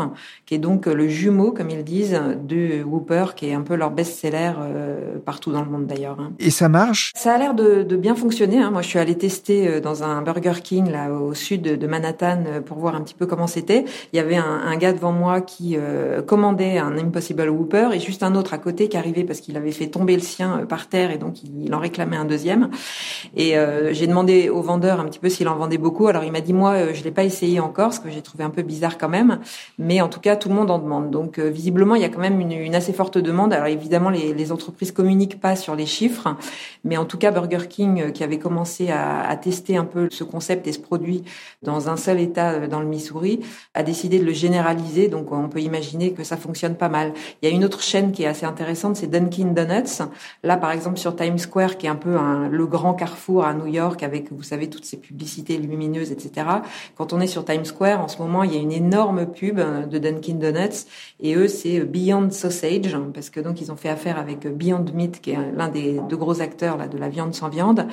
qui 0.45 0.55
est 0.55 0.59
donc 0.59 0.87
le 0.87 1.07
jumeau, 1.07 1.51
comme 1.51 1.69
ils 1.69 1.83
disent, 1.83 2.19
de 2.43 2.83
Whopper, 2.83 3.27
qui 3.35 3.47
est 3.47 3.53
un 3.53 3.61
peu 3.61 3.75
leur 3.75 3.91
best-seller 4.01 4.53
euh, 4.59 5.17
partout 5.23 5.51
dans 5.51 5.61
le 5.61 5.69
monde 5.69 5.85
d'ailleurs. 5.85 6.19
Hein. 6.19 6.31
Et 6.39 6.49
ça 6.49 6.69
marche? 6.69 7.11
Ça 7.15 7.35
a 7.35 7.37
l'air 7.37 7.53
de, 7.53 7.83
de, 7.83 7.95
bien 7.95 8.15
fonctionner. 8.15 8.57
Hein. 8.57 8.71
Moi, 8.71 8.81
je 8.81 8.87
suis 8.87 8.97
allée 8.97 9.17
tester 9.17 9.67
euh, 9.67 9.79
dans 9.79 10.01
un 10.03 10.23
Burger 10.23 10.59
King 10.63 10.89
là 10.89 11.11
au 11.11 11.35
sud 11.35 11.61
de 11.61 11.87
Manhattan 11.87 12.43
euh, 12.47 12.61
pour 12.61 12.79
voir 12.79 12.95
un 12.95 13.01
petit 13.01 13.13
peu 13.13 13.27
comment 13.27 13.45
c'était. 13.45 13.85
Il 14.11 14.17
y 14.17 14.19
avait 14.19 14.37
un, 14.37 14.61
un 14.65 14.75
gars 14.77 14.93
devant 14.93 15.11
moi 15.11 15.41
qui 15.41 15.77
commandait 16.25 16.77
un 16.77 16.97
Impossible 16.97 17.49
Whopper 17.49 17.89
et 17.93 17.99
juste 17.99 18.23
un 18.23 18.35
autre 18.35 18.53
à 18.53 18.57
côté 18.57 18.89
qui 18.89 18.97
arrivait 18.97 19.23
parce 19.23 19.39
qu'il 19.39 19.55
avait 19.57 19.71
fait 19.71 19.87
tomber 19.87 20.15
le 20.15 20.21
sien 20.21 20.65
par 20.67 20.87
terre 20.87 21.11
et 21.11 21.17
donc 21.17 21.43
il, 21.43 21.73
en 21.73 21.79
réclamait 21.79 22.17
un 22.17 22.25
deuxième. 22.25 22.69
Et 23.35 23.55
j'ai 23.91 24.07
demandé 24.07 24.49
au 24.49 24.61
vendeur 24.61 24.99
un 24.99 25.05
petit 25.05 25.19
peu 25.19 25.29
s'il 25.29 25.47
en 25.47 25.55
vendait 25.55 25.77
beaucoup. 25.77 26.07
Alors 26.07 26.23
il 26.23 26.31
m'a 26.31 26.41
dit 26.41 26.53
moi 26.53 26.93
je 26.93 27.03
l'ai 27.03 27.11
pas 27.11 27.23
essayé 27.23 27.59
encore, 27.59 27.93
ce 27.93 27.99
que 27.99 28.09
j'ai 28.09 28.21
trouvé 28.21 28.43
un 28.43 28.49
peu 28.49 28.61
bizarre 28.61 28.97
quand 28.97 29.09
même. 29.09 29.39
Mais 29.77 30.01
en 30.01 30.09
tout 30.09 30.19
cas 30.19 30.35
tout 30.35 30.49
le 30.49 30.55
monde 30.55 30.71
en 30.71 30.79
demande. 30.79 31.09
Donc 31.09 31.39
visiblement 31.39 31.95
il 31.95 32.01
y 32.01 32.05
a 32.05 32.09
quand 32.09 32.21
même 32.21 32.39
une, 32.39 32.51
une 32.51 32.75
assez 32.75 32.93
forte 32.93 33.17
demande. 33.17 33.53
Alors 33.53 33.67
évidemment, 33.81 34.11
les, 34.11 34.33
les, 34.33 34.51
entreprises 34.51 34.91
communiquent 34.91 35.39
pas 35.39 35.55
sur 35.55 35.75
les 35.75 35.87
chiffres, 35.87 36.35
mais 36.83 36.97
en 36.97 37.05
tout 37.05 37.17
cas, 37.17 37.31
Burger 37.31 37.67
King, 37.67 38.11
qui 38.11 38.23
avait 38.23 38.37
commencé 38.37 38.89
à, 38.91 39.35
tester 39.41 39.75
un 39.75 39.85
peu 39.85 40.07
ce 40.11 40.23
concept 40.23 40.67
et 40.67 40.71
ce 40.71 40.79
produit 40.79 41.23
dans 41.63 41.89
un 41.89 41.97
seul 41.97 42.19
État 42.19 42.67
dans 42.67 42.79
le 42.79 42.85
Missouri, 42.85 43.39
a 43.73 43.81
décidé 43.81 44.19
de 44.19 44.25
le 44.25 44.33
généraliser. 44.33 45.07
Donc, 45.07 45.31
on 45.31 45.49
peut 45.49 45.61
imaginer 45.61 46.11
que 46.11 46.23
ça 46.23 46.37
fonctionne 46.37 46.75
pas 46.75 46.89
mal. 46.89 47.13
Il 47.41 47.49
y 47.49 47.51
a 47.51 47.55
une 47.55 47.65
autre 47.65 47.81
chaîne 47.81 48.11
qui 48.11 48.23
est 48.23 48.27
assez 48.27 48.45
intéressante, 48.45 48.97
c'est 48.97 49.07
Dunkin' 49.07 49.53
Donuts. 49.53 50.05
Là, 50.43 50.57
par 50.57 50.71
exemple, 50.71 50.99
sur 50.99 51.15
Times 51.15 51.39
Square, 51.39 51.77
qui 51.77 51.87
est 51.87 51.89
un 51.89 51.95
peu 51.95 52.15
le 52.49 52.65
grand 52.67 52.93
carrefour 52.93 53.45
à 53.45 53.53
New 53.53 53.67
York, 53.67 54.03
avec, 54.03 54.31
vous 54.31 54.43
savez, 54.43 54.69
toutes 54.69 54.85
ces 54.85 54.97
publicités 54.97 55.57
lumineuses, 55.57 56.11
etc. 56.11 56.45
Quand 56.95 57.13
on 57.13 57.19
est 57.19 57.27
sur 57.27 57.45
Times 57.45 57.65
Square, 57.65 58.01
en 58.01 58.07
ce 58.07 58.19
moment, 58.21 58.43
il 58.43 58.53
y 58.53 58.57
a 58.57 58.59
une 58.59 58.71
énorme 58.71 59.25
pub 59.25 59.59
de 59.59 59.97
Dunkin' 59.97 60.37
Donuts, 60.37 60.85
et 61.19 61.35
eux, 61.35 61.47
c'est 61.47 61.79
Beyond 61.79 62.29
Sausage, 62.29 62.95
parce 63.13 63.29
que 63.29 63.39
donc 63.39 63.61
ils 63.61 63.70
ont 63.70 63.70
fait 63.75 63.89
affaire 63.89 64.17
avec 64.17 64.47
Beyond 64.47 64.85
Meat, 64.93 65.21
qui 65.21 65.31
est 65.31 65.37
l'un 65.55 65.69
des 65.69 65.99
deux 66.09 66.17
gros 66.17 66.41
acteurs 66.41 66.77
là 66.77 66.87
de 66.87 66.97
la 66.97 67.09
viande 67.09 67.33
sans 67.33 67.49
viande, 67.49 67.87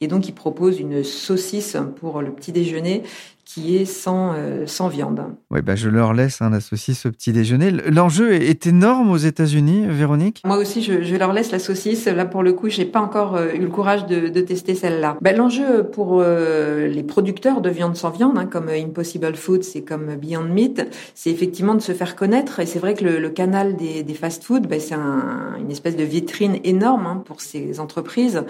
et 0.00 0.06
donc 0.06 0.28
ils 0.28 0.34
proposent 0.34 0.80
une 0.80 1.04
saucisse 1.04 1.76
pour 2.00 2.22
le 2.22 2.32
petit 2.32 2.52
déjeuner 2.52 3.02
qui 3.44 3.76
est 3.76 3.84
sans, 3.84 4.32
euh, 4.34 4.66
sans 4.66 4.88
viande. 4.88 5.22
Oui, 5.50 5.60
bah 5.62 5.76
je 5.76 5.88
leur 5.88 6.14
laisse 6.14 6.40
hein, 6.42 6.50
la 6.50 6.60
saucisse 6.60 7.06
au 7.06 7.10
petit 7.10 7.32
déjeuner. 7.32 7.70
L'enjeu 7.70 8.32
est 8.32 8.66
énorme 8.66 9.10
aux 9.10 9.16
États-Unis, 9.16 9.84
Véronique? 9.88 10.42
Moi 10.44 10.56
aussi, 10.56 10.82
je, 10.82 11.02
je, 11.02 11.16
leur 11.16 11.32
laisse 11.32 11.52
la 11.52 11.58
saucisse. 11.58 12.06
Là, 12.06 12.24
pour 12.24 12.42
le 12.42 12.52
coup, 12.52 12.68
j'ai 12.68 12.84
pas 12.84 13.00
encore 13.00 13.36
euh, 13.36 13.52
eu 13.54 13.60
le 13.60 13.68
courage 13.68 14.06
de, 14.06 14.28
de 14.28 14.40
tester 14.40 14.74
celle-là. 14.74 15.16
Bah, 15.20 15.32
L'enjeu 15.32 15.84
pour 15.84 16.20
euh, 16.20 16.86
les 16.88 17.02
producteurs 17.02 17.60
de 17.60 17.70
viande 17.70 17.96
sans 17.96 18.10
viande, 18.10 18.38
hein, 18.38 18.46
comme 18.46 18.68
Impossible 18.68 19.34
Foods 19.36 19.76
et 19.76 19.84
comme 19.84 20.14
Beyond 20.16 20.44
Meat, 20.44 20.82
c'est 21.14 21.30
effectivement 21.30 21.74
de 21.74 21.82
se 21.82 21.92
faire 21.92 22.16
connaître. 22.16 22.60
Et 22.60 22.66
c'est 22.66 22.78
vrai 22.78 22.94
que 22.94 23.04
le, 23.04 23.18
le, 23.18 23.30
canal 23.30 23.76
des, 23.76 24.02
des 24.02 24.14
fast-food, 24.14 24.66
bah, 24.66 24.80
c'est 24.80 24.94
un, 24.94 25.56
une 25.60 25.70
espèce 25.70 25.96
de 25.96 26.04
vitrine 26.04 26.58
énorme 26.64 27.06
hein, 27.06 27.22
pour 27.24 27.40
ces 27.40 27.80
entreprises. 27.80 28.44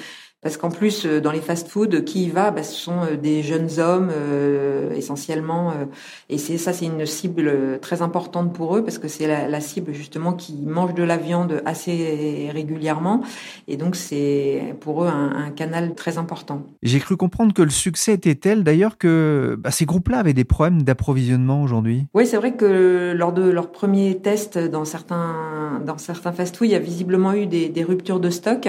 Parce 0.44 0.58
qu'en 0.58 0.70
plus, 0.70 1.06
euh, 1.06 1.22
dans 1.22 1.32
les 1.32 1.40
fast-foods, 1.40 2.04
qui 2.04 2.24
y 2.24 2.28
va? 2.28 2.50
Bah, 2.50 2.62
Ce 2.62 2.74
sont 2.74 3.02
euh, 3.02 3.16
des 3.16 3.42
jeunes 3.42 3.80
hommes 3.80 4.10
euh, 4.12 4.92
essentiellement, 4.92 5.70
euh, 5.70 5.86
et 6.28 6.36
c'est 6.36 6.58
ça, 6.58 6.74
c'est 6.74 6.84
une 6.84 7.06
cible 7.06 7.78
très 7.80 8.02
importante 8.02 8.52
pour 8.52 8.76
eux 8.76 8.84
parce 8.84 8.98
que 8.98 9.08
c'est 9.08 9.26
la, 9.26 9.48
la, 9.48 9.60
cible 9.60 9.94
justement 9.94 10.34
qui 10.34 10.52
mange 10.66 10.92
de 10.92 11.02
la 11.02 11.16
viande 11.16 11.62
assez 11.64 12.50
régulièrement, 12.52 13.22
et 13.68 13.78
donc 13.78 13.96
c'est 13.96 14.74
pour 14.80 15.04
eux 15.04 15.08
un, 15.08 15.46
un, 15.46 15.50
canal 15.50 15.94
très 15.94 16.18
important. 16.18 16.66
J'ai 16.82 16.98
cru 16.98 17.16
comprendre 17.16 17.54
que 17.54 17.62
le 17.62 17.70
succès 17.70 18.12
était 18.12 18.34
tel 18.34 18.64
d'ailleurs 18.64 18.98
que 18.98 19.56
bah, 19.58 19.70
ces 19.70 19.86
groupes-là 19.86 20.18
avaient 20.18 20.34
des 20.34 20.44
problèmes 20.44 20.82
d'approvisionnement 20.82 21.62
aujourd'hui. 21.62 22.06
Oui, 22.12 22.26
c'est 22.26 22.36
vrai 22.36 22.54
que 22.54 23.14
lors 23.16 23.32
de 23.32 23.48
leur 23.48 23.72
premier 23.72 24.18
test 24.18 24.58
dans 24.58 24.84
certains 24.84 25.80
dans 25.86 25.96
certains 25.96 26.32
fast-foods, 26.32 26.66
il 26.66 26.72
y 26.72 26.74
a 26.74 26.80
visiblement 26.80 27.32
eu 27.32 27.46
des, 27.46 27.70
des 27.70 27.82
ruptures 27.82 28.20
de 28.20 28.28
stock. 28.28 28.68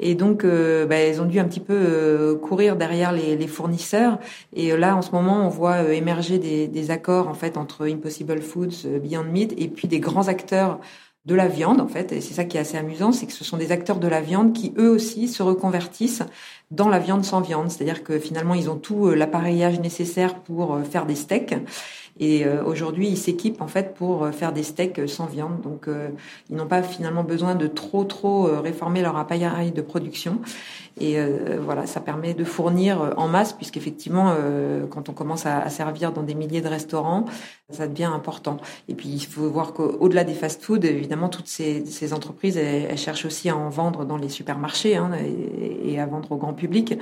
Et 0.00 0.14
donc, 0.14 0.44
euh, 0.44 0.86
bah, 0.86 0.96
elles 0.96 1.20
ont 1.20 1.26
dû 1.26 1.38
un 1.38 1.44
petit 1.44 1.60
peu 1.60 1.74
euh, 1.74 2.36
courir 2.36 2.76
derrière 2.76 3.12
les, 3.12 3.46
fournisseurs. 3.46 4.18
Et 4.54 4.72
euh, 4.72 4.76
là, 4.76 4.96
en 4.96 5.02
ce 5.02 5.12
moment, 5.12 5.46
on 5.46 5.48
voit 5.48 5.92
émerger 5.92 6.38
des, 6.38 6.68
des, 6.68 6.90
accords 6.90 7.28
en 7.28 7.34
fait 7.34 7.56
entre 7.56 7.86
Impossible 7.86 8.40
Foods, 8.40 8.86
Beyond 9.02 9.24
Meat, 9.24 9.54
et 9.56 9.68
puis 9.68 9.88
des 9.88 10.00
grands 10.00 10.28
acteurs 10.28 10.80
de 11.24 11.34
la 11.36 11.46
viande 11.46 11.80
en 11.80 11.86
fait. 11.86 12.12
Et 12.12 12.20
c'est 12.20 12.34
ça 12.34 12.44
qui 12.44 12.56
est 12.56 12.60
assez 12.60 12.76
amusant, 12.76 13.12
c'est 13.12 13.26
que 13.26 13.32
ce 13.32 13.44
sont 13.44 13.56
des 13.56 13.70
acteurs 13.70 13.98
de 13.98 14.08
la 14.08 14.20
viande 14.20 14.52
qui 14.52 14.74
eux 14.76 14.90
aussi 14.90 15.28
se 15.28 15.42
reconvertissent 15.42 16.24
dans 16.70 16.88
la 16.88 16.98
viande 16.98 17.24
sans 17.24 17.40
viande. 17.40 17.70
C'est-à-dire 17.70 18.02
que 18.02 18.18
finalement, 18.18 18.54
ils 18.54 18.68
ont 18.70 18.76
tout 18.76 19.10
l'appareillage 19.10 19.78
nécessaire 19.80 20.34
pour 20.40 20.80
faire 20.84 21.06
des 21.06 21.14
steaks. 21.14 21.54
Et 22.22 22.46
euh, 22.46 22.62
aujourd'hui, 22.64 23.08
ils 23.08 23.16
s'équipent 23.16 23.60
en 23.60 23.66
fait 23.66 23.94
pour 23.94 24.22
euh, 24.22 24.30
faire 24.30 24.52
des 24.52 24.62
steaks 24.62 25.00
euh, 25.00 25.06
sans 25.08 25.26
viande. 25.26 25.60
Donc, 25.60 25.88
ils 26.48 26.54
n'ont 26.54 26.68
pas 26.68 26.84
finalement 26.84 27.24
besoin 27.24 27.56
de 27.56 27.66
trop 27.66 28.04
trop 28.04 28.44
réformer 28.62 29.02
leur 29.02 29.16
appareil 29.16 29.72
de 29.72 29.82
production. 29.82 30.38
Et 31.00 31.16
voilà, 31.58 31.86
ça 31.86 32.00
permet 32.00 32.34
de 32.34 32.44
fournir 32.44 33.14
en 33.16 33.26
masse, 33.26 33.54
puisqu'effectivement, 33.54 34.34
quand 34.90 35.08
on 35.08 35.12
commence 35.12 35.46
à, 35.46 35.68
servir 35.70 36.12
dans 36.12 36.22
des 36.22 36.34
milliers 36.34 36.60
de 36.60 36.68
restaurants, 36.68 37.24
ça 37.70 37.88
devient 37.88 38.04
important. 38.04 38.58
Et 38.88 38.94
puis, 38.94 39.08
il 39.08 39.24
faut 39.24 39.48
voir 39.48 39.72
qu'au-delà 39.72 40.22
des 40.24 40.34
fast-foods, 40.34 40.84
évidemment, 40.84 41.30
toutes 41.30 41.48
ces, 41.48 42.12
entreprises, 42.12 42.58
elles, 42.58 42.98
cherchent 42.98 43.24
aussi 43.24 43.48
à 43.48 43.56
en 43.56 43.70
vendre 43.70 44.04
dans 44.04 44.18
les 44.18 44.28
supermarchés 44.28 44.96
hein, 44.96 45.12
et, 45.84 45.98
à 45.98 46.04
vendre 46.04 46.32
au 46.32 46.36
grand 46.36 46.52
public. 46.52 46.98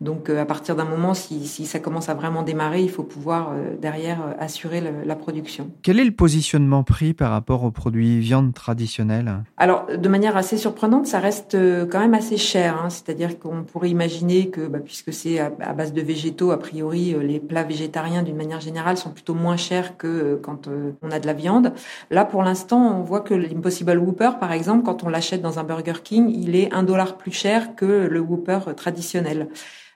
Donc, 0.00 0.30
à 0.30 0.46
partir 0.46 0.76
d'un 0.76 0.84
moment, 0.84 1.12
si, 1.12 1.66
ça 1.66 1.80
commence 1.80 2.08
à 2.08 2.14
vraiment 2.14 2.42
démarrer, 2.44 2.82
il 2.82 2.90
faut 2.90 3.02
pouvoir 3.02 3.52
derrière 3.80 4.20
assurer 4.38 4.61
le, 4.64 5.04
la 5.04 5.16
production. 5.16 5.70
Quel 5.82 5.98
est 5.98 6.04
le 6.04 6.12
positionnement 6.12 6.82
pris 6.82 7.14
par 7.14 7.30
rapport 7.30 7.64
aux 7.64 7.70
produits 7.70 8.20
viande 8.20 8.54
traditionnels 8.54 9.44
Alors, 9.56 9.86
de 9.86 10.08
manière 10.08 10.36
assez 10.36 10.56
surprenante, 10.56 11.06
ça 11.06 11.18
reste 11.18 11.54
euh, 11.54 11.86
quand 11.86 12.00
même 12.00 12.14
assez 12.14 12.36
cher. 12.36 12.80
Hein. 12.82 12.90
C'est-à-dire 12.90 13.38
qu'on 13.38 13.64
pourrait 13.64 13.90
imaginer 13.90 14.50
que, 14.50 14.66
bah, 14.66 14.78
puisque 14.78 15.12
c'est 15.12 15.38
à, 15.38 15.52
à, 15.60 15.72
base 15.72 15.92
de 15.92 16.00
végétaux, 16.00 16.50
a 16.50 16.58
priori, 16.58 17.14
euh, 17.14 17.22
les 17.22 17.40
plats 17.40 17.64
végétariens, 17.64 18.22
d'une 18.22 18.36
manière 18.36 18.60
générale, 18.60 18.96
sont 18.96 19.10
plutôt 19.10 19.34
moins 19.34 19.56
chers 19.56 19.96
que 19.96 20.06
euh, 20.06 20.40
quand 20.42 20.68
on 21.02 21.10
a 21.10 21.18
de 21.18 21.26
la 21.26 21.32
viande. 21.32 21.72
Là, 22.10 22.24
pour 22.24 22.42
l'instant, 22.42 22.98
on 22.98 23.02
voit 23.02 23.20
que 23.20 23.34
l'Impossible 23.34 23.98
Whopper, 23.98 24.30
par 24.40 24.52
exemple, 24.52 24.84
quand 24.84 25.04
on 25.04 25.08
l'achète 25.08 25.42
dans 25.42 25.58
un 25.58 25.64
Burger 25.64 26.00
King, 26.02 26.32
il 26.34 26.56
est 26.56 26.72
un 26.72 26.82
dollar 26.82 27.16
plus 27.16 27.32
cher 27.32 27.74
que 27.74 27.84
le 27.84 28.20
Whopper 28.20 28.60
traditionnel. 28.76 29.48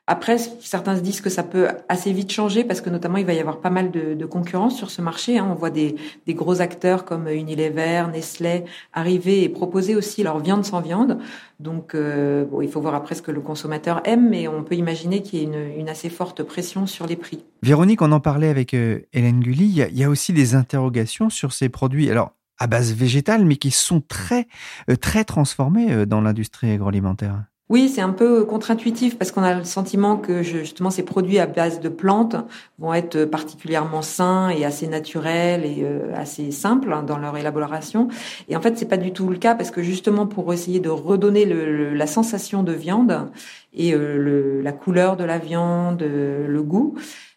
Après, 0.08 0.38
certains 0.38 0.94
se 0.94 1.00
disent 1.00 1.20
que 1.20 1.30
ça 1.30 1.42
peut 1.42 1.66
assez 1.88 2.12
vite 2.12 2.30
changer 2.30 2.62
parce 2.62 2.80
que 2.80 2.90
notamment 2.90 3.16
il 3.16 3.26
va 3.26 3.32
y 3.32 3.40
avoir 3.40 3.60
pas 3.60 3.70
mal 3.70 3.90
de, 3.90 4.24
concurrence 4.24 4.76
sur 4.76 4.90
ce 4.90 5.02
marché. 5.02 5.38
Hein. 5.38 5.48
On 5.50 5.54
voit 5.54 5.70
des, 5.70 5.96
gros 6.28 6.60
acteurs 6.60 7.04
comme 7.04 7.28
Unilever, 7.28 8.04
Nestlé 8.12 8.64
arriver 8.92 9.42
et 9.42 9.48
proposer 9.48 9.96
aussi 9.96 10.22
leur 10.22 10.38
viande 10.38 10.64
sans 10.64 10.80
viande. 10.80 11.18
Donc, 11.58 11.94
euh, 11.94 12.44
il 12.62 12.68
faut 12.68 12.80
voir 12.80 12.94
après 12.94 13.16
ce 13.16 13.22
que 13.22 13.32
le 13.32 13.40
consommateur 13.40 14.00
aime, 14.04 14.28
mais 14.28 14.46
on 14.46 14.62
peut 14.62 14.76
imaginer 14.76 15.22
qu'il 15.22 15.40
y 15.40 15.42
ait 15.42 15.76
une, 15.76 15.88
assez 15.88 16.08
forte 16.08 16.44
pression 16.44 16.86
sur 16.86 17.06
les 17.06 17.16
prix. 17.16 17.44
Véronique, 17.62 18.02
on 18.02 18.12
en 18.12 18.20
parlait 18.20 18.48
avec 18.48 18.74
euh, 18.74 19.00
Hélène 19.12 19.40
Gully. 19.40 19.64
Il 19.64 19.76
y, 19.76 19.82
a, 19.82 19.88
il 19.88 19.98
y, 19.98 20.04
a, 20.04 20.10
aussi 20.10 20.32
des 20.32 20.54
interrogations 20.54 21.30
sur 21.30 21.52
ces 21.52 21.68
produits. 21.68 22.10
Alors, 22.10 22.32
à 22.58 22.68
base 22.68 22.92
végétale, 22.94 23.44
mais 23.44 23.56
qui 23.56 23.72
sont 23.72 24.00
très, 24.00 24.46
euh, 24.88 24.96
très 24.96 25.24
transformés 25.24 26.06
dans 26.06 26.20
l'industrie 26.20 26.70
agroalimentaire. 26.70 27.42
Oui, 27.68 27.88
c'est 27.88 28.00
un 28.00 28.12
peu 28.12 28.44
contre-intuitif 28.44 29.18
parce 29.18 29.32
qu'on 29.32 29.42
a 29.42 29.58
le 29.58 29.64
sentiment 29.64 30.16
que 30.16 30.44
justement 30.44 30.90
ces 30.90 31.02
produits 31.02 31.40
à 31.40 31.46
base 31.46 31.80
de 31.80 31.88
plantes 31.88 32.36
vont 32.78 32.94
être 32.94 33.24
particulièrement 33.24 34.02
sains 34.02 34.50
et 34.50 34.64
assez 34.64 34.86
naturels 34.86 35.64
et 35.64 35.82
euh, 35.82 36.14
assez 36.14 36.52
simples 36.52 36.92
hein, 36.92 37.02
dans 37.02 37.18
leur 37.18 37.36
élaboration. 37.36 38.06
Et 38.48 38.56
en 38.56 38.60
fait, 38.60 38.78
c'est 38.78 38.86
pas 38.86 38.96
du 38.96 39.12
tout 39.12 39.28
le 39.28 39.36
cas 39.36 39.56
parce 39.56 39.72
que 39.72 39.82
justement 39.82 40.28
pour 40.28 40.52
essayer 40.52 40.78
de 40.78 40.90
redonner 40.90 41.44
le, 41.44 41.92
la 41.92 42.06
sensation 42.06 42.62
de 42.62 42.72
viande 42.72 43.32
et 43.74 43.94
euh, 43.94 44.16
le, 44.16 44.60
la 44.62 44.72
couleur 44.72 45.16
de 45.16 45.24
la 45.24 45.38
viande, 45.38 46.02
le 46.02 46.62
goût, 46.62 46.94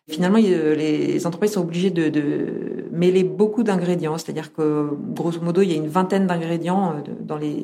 Finalement, 0.10 0.40
les 0.40 1.28
entreprises 1.28 1.52
sont 1.52 1.62
obligées 1.62 1.92
de, 1.92 2.10
de 2.10 2.88
mêler 2.92 3.24
beaucoup 3.24 3.62
d'ingrédients, 3.62 4.18
c'est-à-dire 4.18 4.52
que 4.54 4.90
grosso 5.14 5.40
modo, 5.40 5.62
il 5.62 5.70
y 5.70 5.74
a 5.74 5.76
une 5.76 5.88
vingtaine 5.88 6.26
d'ingrédients 6.26 6.94
euh, 6.94 7.12
dans 7.22 7.38
les 7.38 7.62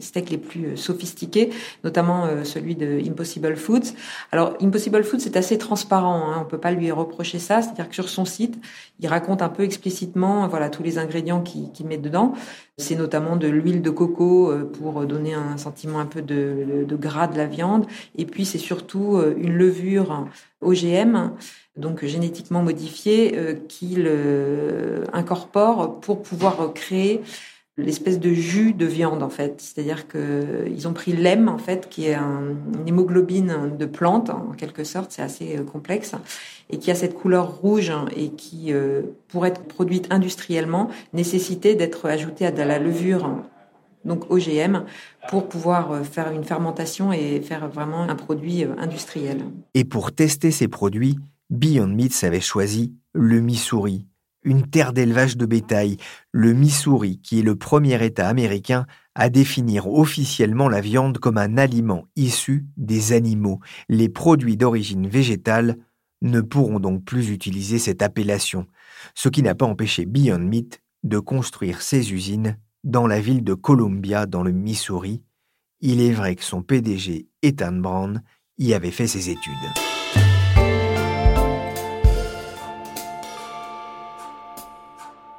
steaks 0.00 0.30
les 0.30 0.38
plus 0.38 0.66
euh, 0.66 0.76
sophistiqués, 0.76 1.50
notamment 1.84 2.26
euh, 2.26 2.44
celui 2.44 2.74
de 2.74 3.00
Impossible 3.06 3.56
Foods. 3.56 3.94
Alors, 4.32 4.54
Impossible 4.60 5.04
Foods, 5.04 5.20
c'est 5.20 5.36
assez 5.36 5.58
transparent, 5.58 6.30
hein, 6.30 6.38
on 6.42 6.44
peut 6.44 6.58
pas 6.58 6.70
lui 6.70 6.90
reprocher 6.90 7.38
ça, 7.38 7.62
c'est-à-dire 7.62 7.88
que 7.88 7.94
sur 7.94 8.08
son 8.08 8.24
site, 8.24 8.58
il 9.00 9.08
raconte 9.08 9.42
un 9.42 9.48
peu 9.48 9.62
explicitement 9.62 10.48
voilà 10.48 10.70
tous 10.70 10.82
les 10.82 10.98
ingrédients 10.98 11.42
qu'il 11.42 11.70
qui 11.72 11.84
met 11.84 11.98
dedans. 11.98 12.32
C'est 12.78 12.96
notamment 12.96 13.36
de 13.36 13.48
l'huile 13.48 13.82
de 13.82 13.90
coco 13.90 14.52
pour 14.74 15.04
donner 15.06 15.32
un 15.34 15.56
sentiment 15.56 15.98
un 15.98 16.06
peu 16.06 16.20
de, 16.20 16.86
gras 16.92 17.26
de 17.26 17.36
la 17.36 17.46
viande, 17.46 17.86
et 18.16 18.26
puis 18.26 18.44
c'est 18.44 18.58
surtout 18.58 19.18
une 19.38 19.54
levure 19.54 20.26
OGM 20.60 21.32
donc 21.76 22.04
génétiquement 22.04 22.62
modifié, 22.62 23.36
euh, 23.36 23.54
qu'il 23.68 24.04
euh, 24.06 25.04
incorpore 25.12 26.00
pour 26.00 26.22
pouvoir 26.22 26.72
créer 26.74 27.22
l'espèce 27.78 28.18
de 28.18 28.32
jus 28.32 28.72
de 28.72 28.86
viande 28.86 29.22
en 29.22 29.28
fait. 29.28 29.60
C'est-à-dire 29.60 30.08
que 30.08 30.66
ils 30.68 30.88
ont 30.88 30.92
pris 30.92 31.12
l'hème 31.12 31.48
en 31.48 31.58
fait, 31.58 31.88
qui 31.88 32.06
est 32.06 32.14
un, 32.14 32.54
une 32.74 32.88
hémoglobine 32.88 33.76
de 33.78 33.86
plante 33.86 34.30
en 34.30 34.52
quelque 34.56 34.84
sorte, 34.84 35.12
c'est 35.12 35.22
assez 35.22 35.56
euh, 35.56 35.62
complexe, 35.62 36.12
et 36.70 36.78
qui 36.78 36.90
a 36.90 36.94
cette 36.94 37.14
couleur 37.14 37.56
rouge 37.56 37.92
et 38.16 38.30
qui, 38.30 38.72
euh, 38.72 39.02
pour 39.28 39.46
être 39.46 39.62
produite 39.62 40.06
industriellement, 40.10 40.90
nécessitait 41.12 41.74
d'être 41.74 42.06
ajoutée 42.06 42.46
à 42.46 42.52
de 42.52 42.62
la 42.62 42.78
levure 42.78 43.30
donc 44.04 44.30
OGM, 44.30 44.84
pour 45.28 45.48
pouvoir 45.48 45.90
euh, 45.90 46.02
faire 46.04 46.30
une 46.30 46.44
fermentation 46.44 47.12
et 47.12 47.40
faire 47.40 47.68
vraiment 47.68 48.02
un 48.02 48.14
produit 48.14 48.64
industriel. 48.78 49.42
Et 49.74 49.84
pour 49.84 50.12
tester 50.12 50.52
ces 50.52 50.68
produits, 50.68 51.18
Beyond 51.50 51.88
Meats 51.88 52.22
avait 52.24 52.40
choisi 52.40 52.94
le 53.12 53.40
Missouri, 53.40 54.06
une 54.46 54.66
terre 54.66 54.94
d'élevage 54.94 55.36
de 55.36 55.44
bétail, 55.44 55.98
le 56.32 56.54
Missouri 56.54 57.20
qui 57.20 57.40
est 57.40 57.42
le 57.42 57.56
premier 57.56 58.02
État 58.02 58.28
américain 58.28 58.86
à 59.14 59.28
définir 59.28 59.88
officiellement 59.88 60.68
la 60.68 60.80
viande 60.80 61.18
comme 61.18 61.36
un 61.36 61.58
aliment 61.58 62.06
issu 62.14 62.64
des 62.76 63.12
animaux. 63.12 63.60
Les 63.88 64.08
produits 64.08 64.56
d'origine 64.56 65.08
végétale 65.08 65.76
ne 66.22 66.40
pourront 66.40 66.80
donc 66.80 67.04
plus 67.04 67.30
utiliser 67.30 67.78
cette 67.78 68.02
appellation, 68.02 68.66
ce 69.14 69.28
qui 69.28 69.42
n'a 69.42 69.54
pas 69.54 69.66
empêché 69.66 70.06
Beyond 70.06 70.38
Meat 70.38 70.80
de 71.02 71.18
construire 71.18 71.82
ses 71.82 72.12
usines 72.12 72.56
dans 72.84 73.06
la 73.06 73.20
ville 73.20 73.42
de 73.42 73.54
Columbia, 73.54 74.26
dans 74.26 74.42
le 74.42 74.52
Missouri. 74.52 75.22
Il 75.80 76.00
est 76.00 76.12
vrai 76.12 76.36
que 76.36 76.44
son 76.44 76.62
PDG, 76.62 77.28
Ethan 77.42 77.72
Brown, 77.72 78.22
y 78.58 78.74
avait 78.74 78.90
fait 78.90 79.08
ses 79.08 79.28
études. 79.28 79.95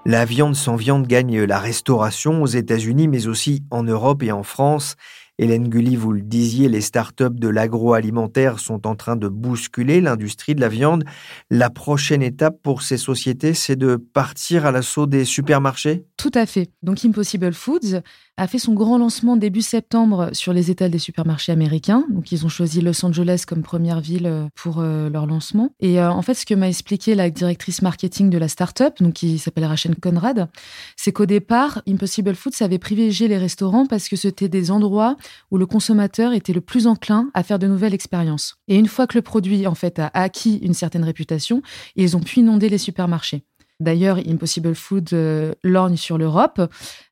La 0.08 0.24
viande 0.24 0.56
sans 0.56 0.78
viande 0.78 1.06
gagne 1.06 1.44
la 1.44 1.60
restauration 1.60 2.42
aux 2.42 2.48
États-Unis, 2.48 3.10
mais 3.10 3.28
aussi 3.28 3.66
en 3.72 3.84
Europe 3.84 4.24
et 4.24 4.32
en 4.32 4.44
France. 4.44 4.96
Hélène 5.40 5.68
Gully, 5.68 5.96
vous 5.96 6.14
le 6.14 6.22
disiez, 6.22 6.68
les 6.68 6.82
startups 6.82 7.26
de 7.30 7.48
l'agroalimentaire 7.48 8.60
sont 8.60 8.88
en 8.88 8.96
train 8.96 9.16
de 9.16 9.28
bousculer 9.28 10.02
l'industrie 10.02 10.56
de 10.56 10.62
la 10.62 10.68
viande. 10.68 11.04
La 11.52 11.70
prochaine 11.70 12.24
étape 12.24 12.58
pour 12.64 12.82
ces 12.82 12.98
sociétés, 12.98 13.54
c'est 13.54 13.76
de 13.76 13.98
partir 13.98 14.66
à 14.66 14.72
l'assaut 14.72 15.06
des 15.06 15.26
supermarchés? 15.26 16.06
Tout 16.18 16.32
à 16.34 16.48
fait. 16.48 16.72
Donc 16.82 17.06
Impossible 17.06 17.54
Foods 17.54 18.02
a 18.38 18.48
fait 18.48 18.58
son 18.58 18.74
grand 18.74 18.98
lancement 18.98 19.38
début 19.38 19.62
septembre 19.62 20.30
sur 20.32 20.54
les 20.54 20.72
étals 20.72 20.90
des 20.90 21.00
supermarchés 21.00 21.52
américains. 21.52 22.04
Donc 22.10 22.32
ils 22.32 22.46
ont 22.46 22.50
choisi 22.50 22.82
Los 22.82 23.06
Angeles 23.06 23.44
comme 23.48 23.62
première 23.62 24.00
ville 24.00 24.26
euh, 24.26 24.48
pour 24.56 24.80
euh, 24.80 25.10
leur 25.10 25.28
lancement. 25.28 25.72
Et 25.80 26.00
euh, 26.00 26.10
en 26.10 26.22
fait, 26.24 26.34
ce 26.34 26.46
que 26.48 26.56
m'a 26.56 26.68
expliqué 26.68 27.14
la 27.14 27.30
directrice 27.30 27.84
marketing 27.84 28.32
de 28.32 28.38
la 28.40 28.48
startup, 28.48 28.94
donc 29.00 29.14
qui 29.14 29.38
s'appelle 29.38 29.66
Rachel 29.66 29.96
Conrad, 29.96 30.50
c'est 30.96 31.12
qu'au 31.12 31.28
départ, 31.28 31.82
Impossible 31.88 32.36
Foods 32.36 32.62
avait 32.62 32.80
privilégié 32.80 33.28
les 33.28 33.38
restaurants 33.38 33.86
parce 33.86 34.08
que 34.08 34.16
c'était 34.16 34.50
des 34.50 34.72
endroits 34.72 35.16
où 35.52 35.58
le 35.58 35.66
consommateur 35.66 36.34
était 36.34 36.54
le 36.54 36.62
plus 36.62 36.88
enclin 36.88 37.30
à 37.34 37.44
faire 37.44 37.60
de 37.60 37.68
nouvelles 37.68 37.94
expériences. 37.94 38.58
Et 38.68 38.78
une 38.78 38.88
fois 38.88 39.08
que 39.08 39.18
le 39.18 39.22
produit 39.22 39.68
en 39.68 39.76
fait 39.76 40.00
a 40.00 40.10
acquis 40.14 40.58
une 40.58 40.74
certaine 40.74 41.04
réputation, 41.04 41.62
ils 41.96 42.16
ont 42.16 42.22
pu 42.22 42.40
inonder 42.40 42.70
les 42.70 42.78
supermarchés. 42.78 43.44
D'ailleurs, 43.80 44.18
Impossible 44.18 44.74
Food 44.74 45.10
euh, 45.14 45.54
lorgne 45.64 45.98
sur 45.98 46.18
l'Europe. 46.18 46.60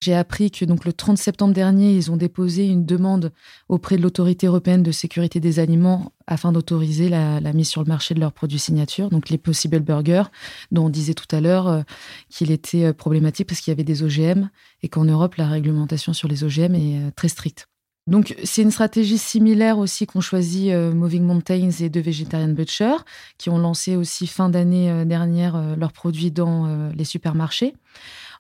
J'ai 0.02 0.16
appris 0.16 0.50
que 0.50 0.66
donc 0.66 0.86
le 0.86 0.94
30 0.94 1.16
septembre 1.16 1.54
dernier, 1.54 1.96
ils 1.96 2.10
ont 2.10 2.18
déposé 2.18 2.66
une 2.68 2.86
demande 2.86 3.32
auprès 3.70 3.98
de 3.98 4.02
l'autorité 4.02 4.48
européenne 4.48 4.82
de 4.82 4.92
sécurité 4.92 5.40
des 5.40 5.60
aliments 5.60 6.12
afin 6.26 6.52
d'autoriser 6.52 7.08
la, 7.08 7.40
mise 7.54 7.70
sur 7.70 7.84
le 7.84 7.88
marché 7.88 8.16
de 8.16 8.20
leurs 8.20 8.34
produits 8.34 8.58
signature, 8.58 9.12
donc 9.12 9.30
les 9.30 9.38
Possible 9.38 9.80
Burgers, 9.80 10.24
dont 10.72 10.86
on 10.86 10.90
disait 10.90 11.14
tout 11.14 11.34
à 11.36 11.40
l'heure 11.40 11.68
euh, 11.68 11.82
qu'il 12.30 12.50
était 12.50 12.86
euh, 12.86 12.94
problématique 12.94 13.48
parce 13.48 13.62
qu'il 13.62 13.70
y 13.70 13.76
avait 13.76 13.84
des 13.84 14.02
OGM 14.02 14.50
et 14.82 14.90
qu'en 14.90 15.06
Europe, 15.06 15.36
la 15.36 15.48
réglementation 15.48 16.14
sur 16.14 16.28
les 16.28 16.44
OGM 16.44 16.74
est 16.74 17.12
très 17.16 17.28
stricte. 17.28 17.68
Donc, 18.08 18.36
c'est 18.44 18.62
une 18.62 18.70
stratégie 18.70 19.18
similaire 19.18 19.80
aussi 19.80 20.06
qu'ont 20.06 20.22
choisi 20.22 20.72
euh, 20.72 20.94
Moving 20.94 21.24
Mountains 21.24 21.72
et 21.80 21.90
The 21.90 21.98
Vegetarian 21.98 22.50
Butcher, 22.50 22.94
qui 23.40 23.50
ont 23.50 23.58
lancé 23.58 23.96
aussi 23.96 24.28
fin 24.28 24.48
d'année 24.48 24.92
euh, 24.92 25.06
dernière 25.06 25.56
euh, 25.56 25.76
leurs 25.76 25.92
produits 25.92 26.30
dans 26.30 26.68
les 26.94 27.04
supermarchés. 27.04 27.74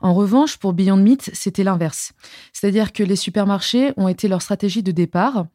En 0.02 0.14
revanche, 0.14 0.58
pour 0.58 0.74
Beyond 0.74 0.98
Meat, 0.98 1.32
c'était 1.34 1.64
l'inverse. 1.64 2.14
C'est-à-dire 2.54 2.94
que 2.94 3.02
les 3.02 3.16
supermarchés 3.16 3.92
ont 3.98 4.08
été 4.08 4.28
leur 4.28 4.42
stratégie 4.42 4.84
de 4.84 4.92
départ 4.92 5.48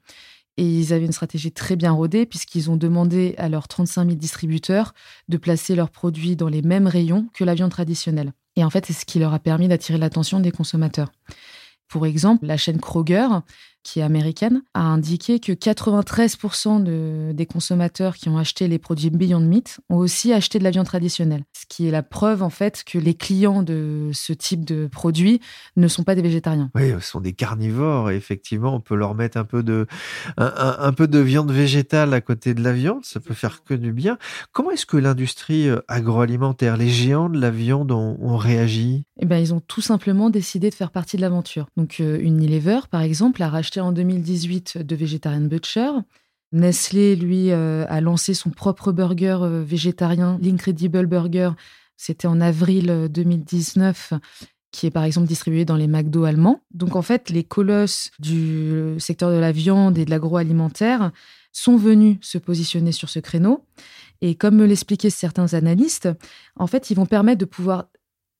et 0.57 0.65
ils 0.65 0.93
avaient 0.93 1.05
une 1.05 1.13
stratégie 1.13 1.53
très 1.53 1.77
bien 1.77 1.93
rodée 1.93 2.27
puisqu'ils 2.27 2.69
ont 2.71 2.77
demandé 2.77 3.35
à 3.39 3.49
leurs 3.49 3.69
35 3.69 4.07
000 4.07 4.17
distributeurs 4.17 4.93
de 5.29 5.37
placer 5.37 5.77
leurs 5.77 5.91
produits 5.91 6.37
dans 6.37 6.49
les 6.49 6.63
mêmes 6.63 6.87
rayons 6.89 7.29
que 7.35 7.45
la 7.45 7.55
viande 7.55 7.71
traditionnelle. 7.71 8.33
Et 8.57 8.65
en 8.65 8.71
fait, 8.71 8.87
c'est 8.87 8.93
ce 8.93 9.05
qui 9.05 9.19
leur 9.21 9.35
a 9.35 9.39
permis 9.39 9.69
d'attirer 9.69 9.99
l'attention 9.99 10.41
des 10.41 10.51
consommateurs. 10.51 11.13
Pour 11.91 12.07
exemple, 12.07 12.47
la 12.47 12.57
chaîne 12.57 12.81
Kroger 12.81 13.27
qui 13.83 14.01
est 14.01 14.03
américaine, 14.03 14.63
a 14.75 14.83
indiqué 14.83 15.41
que 15.41 15.53
93% 15.53 16.83
de, 16.83 17.33
des 17.33 17.47
consommateurs 17.47 18.17
qui 18.17 18.29
ont 18.29 18.39
acheté 18.39 18.69
les 18.69 18.79
produits 18.79 19.11
Beyond 19.11 19.41
Meat 19.41 19.81
ont 19.89 19.97
aussi 19.97 20.33
acheté 20.33 20.59
de 20.59 20.65
la 20.65 20.71
viande 20.71 20.87
traditionnelle. 20.87 21.45
Ce 21.57 21.65
qui 21.69 21.87
est 21.87 21.91
la 21.91 22.03
preuve, 22.03 22.43
en 22.43 22.51
fait, 22.51 22.83
que 22.85 22.99
les 22.99 23.15
clients 23.15 23.63
de 23.63 24.11
ce 24.13 24.33
type 24.33 24.65
de 24.65 24.87
produits 24.87 25.41
ne 25.77 25.89
sont 25.89 26.05
pas 26.05 26.15
des 26.15 26.23
végétariens. 26.23 26.71
Oui, 26.75 26.93
ce 27.01 27.11
sont 27.11 27.21
des 27.21 27.33
carnivores. 27.33 28.11
Et 28.11 28.17
effectivement, 28.17 28.75
on 28.75 28.81
peut 28.81 28.95
leur 28.95 29.15
mettre 29.15 29.39
un 29.39 29.45
peu 29.45 29.63
de, 29.63 29.87
un, 30.37 30.93
peu 30.93 31.09
de 31.09 31.19
viande 31.19 31.53
végétale 31.53 32.13
à 32.13 32.21
côté 32.21 32.55
de 32.55 32.63
la 32.63 32.73
viande. 32.73 33.05
Ça 33.05 33.21
peut 33.21 33.35
faire 33.35 33.65
que 33.65 33.75
du 33.75 33.93
bien. 33.93 34.19
Comment 34.53 34.71
est-ce 34.71 34.87
que 34.87 34.97
l'industrie 34.97 35.69
euh, 35.69 35.81
agroalimentaire, 35.89 36.77
les 36.77 36.89
géants 36.89 37.31
de 37.31 37.41
la 37.41 37.51
viande 37.51 37.93
ont, 37.93 38.37
réagi? 38.37 39.05
Eh 39.19 39.27
bien, 39.27 39.39
ils 39.39 39.53
ont 39.53 39.61
tout 39.61 39.81
simplement 39.81 40.31
décidé 40.31 40.71
de 40.71 40.75
faire 40.75 40.91
partie 40.91 41.17
de 41.17 41.23
l'aventure. 41.23 41.67
Donc, 41.77 41.99
euh, 42.01 42.19
Unilever, 42.21 42.81
par 42.91 43.03
exemple, 43.03 43.43
a 43.43 43.49
racheté 43.49 43.70
en 43.79 43.93
2018 43.93 44.79
de 44.79 44.97
Vegetarian 44.97 45.43
Butcher. 45.43 45.91
Nestlé, 46.53 47.15
lui, 47.15 47.53
euh, 47.53 47.85
a 47.89 48.01
lancé 48.01 48.35
son 48.35 48.51
propre 48.51 48.91
burger 48.91 49.39
euh, 49.43 49.63
végétarien, 49.63 50.39
l'Incredible 50.43 51.07
Burger. 51.07 51.51
C'était 51.97 52.27
en 52.27 52.41
avril 52.41 53.09
2019 53.09 54.13
euh, 54.13 54.19
qui 54.73 54.87
est 54.87 54.91
par 54.91 55.05
exemple 55.05 55.29
distribué 55.29 55.65
dans 55.65 55.77
les 55.77 55.89
McDo 55.89 56.25
allemands. 56.25 56.63
Donc 56.73 56.97
en 56.97 57.03
fait, 57.03 57.31
les 57.31 57.45
colosses 57.45 58.11
du 58.19 58.95
secteur 58.99 59.31
de 59.31 59.37
la 59.37 59.53
viande 59.53 59.99
et 59.99 60.05
de 60.05 60.11
l'agroalimentaire 60.11 61.11
sont 61.53 61.77
venus 61.77 62.19
se 62.21 62.39
positionner 62.39 62.93
sur 62.93 63.09
ce 63.09 63.19
créneau. 63.19 63.65
Et 64.21 64.37
comme 64.37 64.57
me 64.57 64.67
l'expliquaient 64.67 65.11
certains 65.11 65.55
analystes, 65.55 66.09
en 66.55 66.69
fait, 66.69 66.91
ils 66.91 66.95
vont 66.95 67.07
permettre 67.07 67.41
de 67.41 67.47
pouvoir 67.47 67.87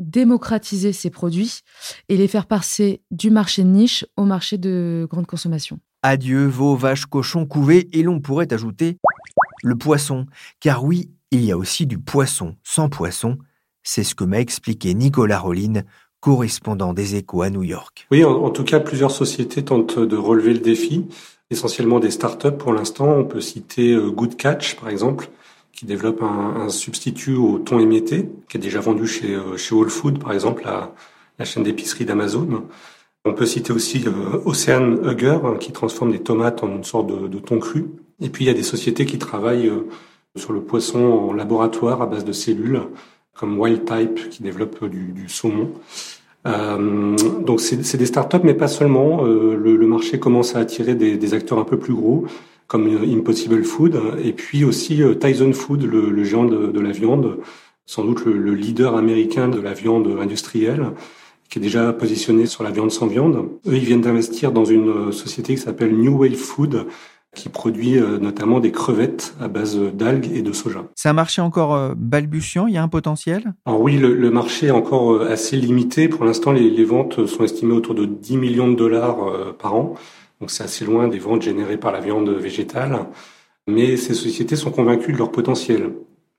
démocratiser 0.01 0.93
ces 0.93 1.11
produits 1.11 1.61
et 2.09 2.17
les 2.17 2.27
faire 2.27 2.47
passer 2.47 3.03
du 3.11 3.31
marché 3.31 3.63
de 3.63 3.69
niche 3.69 4.05
au 4.17 4.25
marché 4.25 4.59
de 4.59 5.07
grande 5.09 5.27
consommation. 5.27 5.79
Adieu 6.03 6.47
vos 6.47 6.75
vaches, 6.75 7.07
cochons 7.07 7.47
couvés 7.47 7.89
et 7.93 8.03
l'on 8.03 8.21
pourrait 8.21 8.53
ajouter 8.53 8.97
le 9.63 9.77
poisson. 9.77 10.27
Car 10.59 10.83
oui, 10.83 11.11
il 11.31 11.45
y 11.45 11.53
a 11.53 11.59
aussi 11.59 11.87
du 11.87 11.99
poisson 11.99 12.57
sans 12.65 12.89
poisson. 12.89 13.39
C'est 13.83 14.05
ce 14.05 14.15
que 14.15 14.25
m'a 14.25 14.41
expliqué 14.41 14.95
Nicolas 14.95 15.39
Rolline, 15.39 15.85
correspondant 16.21 16.93
des 16.93 17.17
échos 17.17 17.43
à 17.43 17.51
New 17.51 17.63
York. 17.63 18.07
Oui, 18.11 18.25
en, 18.25 18.51
tout 18.51 18.65
cas, 18.65 18.81
plusieurs 18.81 19.11
sociétés 19.11 19.65
tentent 19.65 19.99
de 19.99 20.17
relever 20.17 20.53
le 20.53 20.61
défi, 20.61 21.07
essentiellement 21.51 21.99
des 21.99 22.11
startups 22.11 22.57
pour 22.59 22.73
l'instant. 22.73 23.09
On 23.09 23.25
peut 23.25 23.41
citer 23.41 23.93
euh, 23.93 24.11
Good 24.11 24.37
Catch, 24.37 24.77
par 24.77 24.91
exemple, 24.91 25.31
qui 25.81 25.87
développe 25.87 26.23
un, 26.23 26.69
substitut 26.69 27.37
au 27.37 27.59
thon 27.59 27.79
émietté, 27.79 28.29
qui 28.51 28.59
est 28.59 28.61
déjà 28.61 28.81
vendu 28.81 29.07
chez, 29.07 29.35
euh, 29.35 29.57
chez 29.57 29.75
Whole 29.75 29.89
Food, 29.89 30.19
par 30.19 30.35
exemple, 30.35 30.63
la, 30.67 31.45
chaîne 31.47 31.63
d'épicerie 31.63 32.05
d'Amazon. 32.05 32.67
On 33.25 33.33
peut 33.33 33.47
citer 33.47 33.73
aussi 33.73 34.05
euh, 34.07 34.43
Ocean 34.45 34.99
Hugger, 35.03 35.39
qui 35.59 35.73
transforme 35.73 36.13
des 36.13 36.19
tomates 36.19 36.63
en 36.63 36.69
une 36.69 36.85
sorte 36.85 37.07
de, 37.07 37.39
thon 37.39 37.59
cru. 37.59 37.87
Et 38.21 38.29
puis, 38.29 38.45
il 38.45 38.49
y 38.49 38.51
a 38.51 38.55
des 38.55 38.63
sociétés 38.63 39.07
qui 39.07 39.19
travaillent 39.19 39.69
euh, 39.69 39.89
sur 40.37 40.53
le 40.53 40.61
poisson 40.61 40.99
en 40.99 41.33
laboratoire 41.33 42.03
à 42.03 42.07
base 42.07 42.27
de 42.27 42.33
cellules, 42.33 42.83
comme 43.33 43.59
Wild 43.59 43.87
Type, 43.87 44.29
qui 44.29 44.43
développe 44.43 44.85
du, 44.85 45.29
saumon. 45.29 45.71
Donc 46.45 47.63
c'est 47.63 47.97
des 47.97 48.07
startups, 48.07 48.45
mais 48.45 48.55
pas 48.55 48.69
seulement. 48.69 49.23
Le, 49.23 49.87
marché 49.87 50.19
commence 50.19 50.57
à 50.57 50.59
attirer 50.59 50.95
des, 50.95 51.35
acteurs 51.35 51.59
un 51.59 51.65
peu 51.65 51.79
plus 51.79 51.95
gros 51.95 52.27
comme 52.71 52.87
Impossible 52.87 53.65
Food, 53.65 54.01
et 54.23 54.33
puis 54.33 54.63
aussi 54.63 55.03
euh, 55.03 55.15
Tyson 55.15 55.53
Food, 55.53 55.83
le, 55.83 56.23
géant 56.23 56.45
de, 56.45 56.79
la 56.79 56.93
viande, 56.93 57.39
sans 57.85 58.05
doute 58.05 58.25
le, 58.25 58.55
leader 58.55 58.97
américain 58.97 59.49
de 59.49 59.61
la 59.61 59.73
viande 59.73 60.17
industrielle, 60.21 60.93
qui 61.49 61.59
est 61.59 61.63
déjà 61.63 61.93
positionné 61.93 62.47
sur 62.47 62.63
la 62.63 62.71
viande 62.71 62.93
sans 62.93 63.09
viande. 63.09 63.49
Eux, 63.67 63.75
ils 63.75 63.85
viennent 63.85 64.03
d'investir 64.03 64.53
dans 64.53 64.65
une 64.65 64.89
euh, 64.89 65.11
société 65.11 65.57
qui 65.57 65.61
s'appelle 65.61 65.97
New 65.97 66.17
Wave 66.17 66.37
Food, 66.37 66.87
qui 67.35 67.49
produit 67.49 67.99
euh, 67.99 68.19
notamment 68.19 68.61
des 68.61 68.71
crevettes 68.71 69.35
à 69.41 69.49
base 69.49 69.77
d'algues 69.77 70.31
et 70.33 70.43
de 70.43 70.53
soja. 70.53 70.85
C'est 70.95 71.09
un 71.09 71.13
marché 71.13 71.43
encore 71.43 71.97
balbutiant, 71.97 72.69
il 72.69 72.75
y 72.75 72.79
a 72.79 72.85
un 72.85 72.89
potentiel? 72.89 73.53
Alors 73.67 73.81
oui, 73.81 73.97
le, 73.97 74.31
marché 74.31 74.69
est 74.69 74.71
encore 74.71 75.23
assez 75.23 75.57
limité. 75.57 76.07
Pour 76.07 76.25
l'instant, 76.25 76.53
les, 76.53 76.71
les, 76.71 76.85
ventes 76.85 77.27
sont 77.27 77.43
estimées 77.43 77.75
autour 77.75 77.97
de 77.97 78.05
10 78.05 78.37
millions 78.37 78.71
de 78.71 78.77
dollars 78.77 79.17
par 79.59 79.75
an. 79.75 79.97
Donc 80.41 80.51
c'est 80.51 80.65
assez 80.65 80.85
loin 80.85 81.09
des 81.09 81.19
ventes 81.19 81.43
générées 81.43 81.77
par 81.77 81.93
la 81.93 82.01
viande 82.01 82.31
végétale. 82.31 83.07
Mais 83.67 83.97
ces 83.97 84.15
sociétés 84.15 84.57
sont 84.57 84.71
convaincues 84.71 85.13
de 85.13 85.19
leur 85.19 85.31
potentiel. 85.31 85.93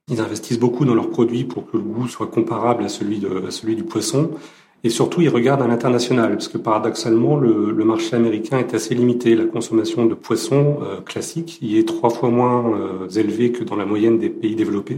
Ils 0.09 0.19
investissent 0.19 0.59
beaucoup 0.59 0.85
dans 0.85 0.95
leurs 0.95 1.09
produits 1.09 1.43
pour 1.43 1.69
que 1.69 1.77
le 1.77 1.83
goût 1.83 2.07
soit 2.07 2.27
comparable 2.27 2.83
à 2.83 2.89
celui, 2.89 3.19
de, 3.19 3.49
celui 3.49 3.75
du 3.75 3.83
poisson. 3.83 4.31
Et 4.83 4.89
surtout, 4.89 5.21
ils 5.21 5.29
regardent 5.29 5.61
à 5.61 5.67
l'international, 5.67 6.31
parce 6.31 6.47
que 6.47 6.57
paradoxalement, 6.57 7.37
le, 7.37 7.71
marché 7.85 8.15
américain 8.15 8.57
est 8.57 8.73
assez 8.73 8.95
limité. 8.95 9.35
La 9.35 9.45
consommation 9.45 10.07
de 10.07 10.15
poissons 10.15 10.79
euh, 10.81 11.01
classique 11.01 11.59
y 11.61 11.77
est 11.77 11.87
trois 11.87 12.09
fois 12.09 12.29
moins 12.29 12.73
euh, 12.73 13.07
élevée 13.09 13.51
que 13.51 13.63
dans 13.63 13.75
la 13.75 13.85
moyenne 13.85 14.17
des 14.17 14.29
pays 14.29 14.55
développés. 14.55 14.97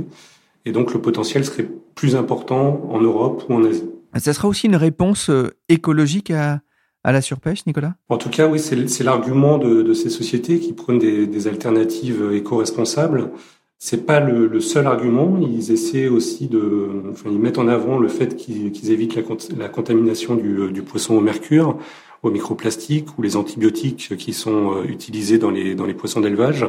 Et 0.64 0.72
donc, 0.72 0.94
le 0.94 1.02
potentiel 1.02 1.44
serait 1.44 1.68
plus 1.96 2.16
important 2.16 2.88
en 2.90 3.02
Europe 3.02 3.44
ou 3.50 3.56
en 3.56 3.66
Asie. 3.66 3.90
Ça 4.16 4.34
sera 4.34 4.48
aussi 4.48 4.68
une 4.68 4.78
réponse 4.78 5.30
euh, 5.30 5.52
écologique 5.68 6.32
à, 6.32 6.62
à 7.04 7.12
la 7.12 7.22
surpêche, 7.22 7.66
Nicolas? 7.66 7.96
En 8.10 8.18
tout 8.18 8.30
cas, 8.30 8.48
oui, 8.48 8.60
c'est 8.60 9.04
l'argument 9.04 9.58
de, 9.58 9.94
ces 9.94 10.10
sociétés 10.10 10.60
qui 10.60 10.74
prennent 10.74 11.00
des, 11.00 11.48
alternatives 11.48 12.32
éco-responsables. 12.34 13.32
C'est 13.78 14.06
pas 14.06 14.22
le, 14.22 14.60
seul 14.62 14.88
argument. 14.88 15.38
Ils 15.42 15.72
essaient 15.72 16.08
aussi 16.08 16.48
de, 16.48 16.90
enfin, 17.12 17.30
ils 17.32 17.40
mettent 17.40 17.58
en 17.58 17.68
avant 17.68 18.00
le 18.00 18.08
fait 18.08 18.36
qu'ils 18.36 18.92
évitent 18.92 19.16
la, 19.58 19.68
contamination 19.68 20.36
du, 20.36 20.82
poisson 20.82 21.16
au 21.16 21.22
mercure, 21.22 21.78
au 22.24 22.32
microplastique 22.32 23.18
ou 23.18 23.22
les 23.22 23.36
antibiotiques 23.36 24.16
qui 24.18 24.32
sont 24.32 24.78
euh, 24.78 24.84
utilisés 24.86 25.38
dans 25.38 25.52
les, 25.52 25.94
poissons 25.94 26.22
d'élevage. 26.22 26.66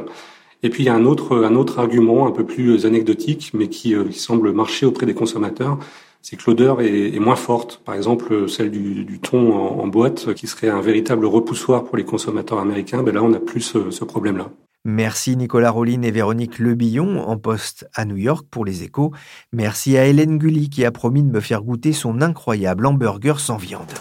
Et 0.65 0.71
puis 0.71 0.83
il 0.83 0.87
y 0.87 0.89
a 0.89 0.95
un 0.95 1.05
autre, 1.05 1.45
un 1.45 1.55
autre 1.55 1.79
argument 1.79 2.27
un 2.27 2.33
peu 2.33 2.45
plus 2.45 2.87
anecdotique, 2.87 3.53
mais 3.55 3.69
qui, 3.69 3.95
euh, 3.95 4.05
qui 4.05 4.19
semble 4.19 4.53
marcher 4.53 4.87
auprès 4.87 5.07
des 5.07 5.15
consommateurs, 5.15 5.79
c'est 6.25 6.37
que 6.37 6.51
l'odeur 6.51 6.81
est, 6.81 7.19
moins 7.19 7.37
forte. 7.37 7.83
Par 7.85 7.95
exemple, 7.95 8.49
celle 8.49 8.71
du, 8.71 9.19
thon 9.21 9.53
en, 9.53 9.87
boîte, 9.87 10.33
qui 10.33 10.47
serait 10.47 10.71
un 10.71 10.81
véritable 10.81 11.27
repoussoir 11.27 11.85
pour 11.85 11.99
les 11.99 12.05
consommateurs 12.05 12.59
américains, 12.59 13.03
ben 13.03 13.15
là, 13.15 13.23
on 13.23 13.29
n'a 13.29 13.41
plus 13.41 13.61
ce, 13.61 14.05
problème-là. 14.05 14.49
Merci 14.87 15.37
Nicolas 15.37 15.71
Rolline 15.71 16.05
et 16.05 16.11
Véronique 16.11 16.59
Lebillon 16.59 17.21
en 17.21 17.37
poste 17.37 17.87
à 17.95 18.07
New 18.07 18.17
York 18.17 18.47
pour 18.51 18.65
les 18.65 18.83
échos. 18.83 19.13
Merci 19.53 19.99
à 19.99 20.07
Hélène 20.07 20.39
Gully 20.39 20.71
qui 20.71 20.85
a 20.87 20.91
promis 20.91 21.23
de 21.23 21.31
me 21.31 21.41
faire 21.41 21.63
goûter 21.63 21.93
son 21.93 22.23
incroyable 22.23 22.87
hamburger 22.87 23.39
sans 23.39 23.57
viande. 23.57 23.93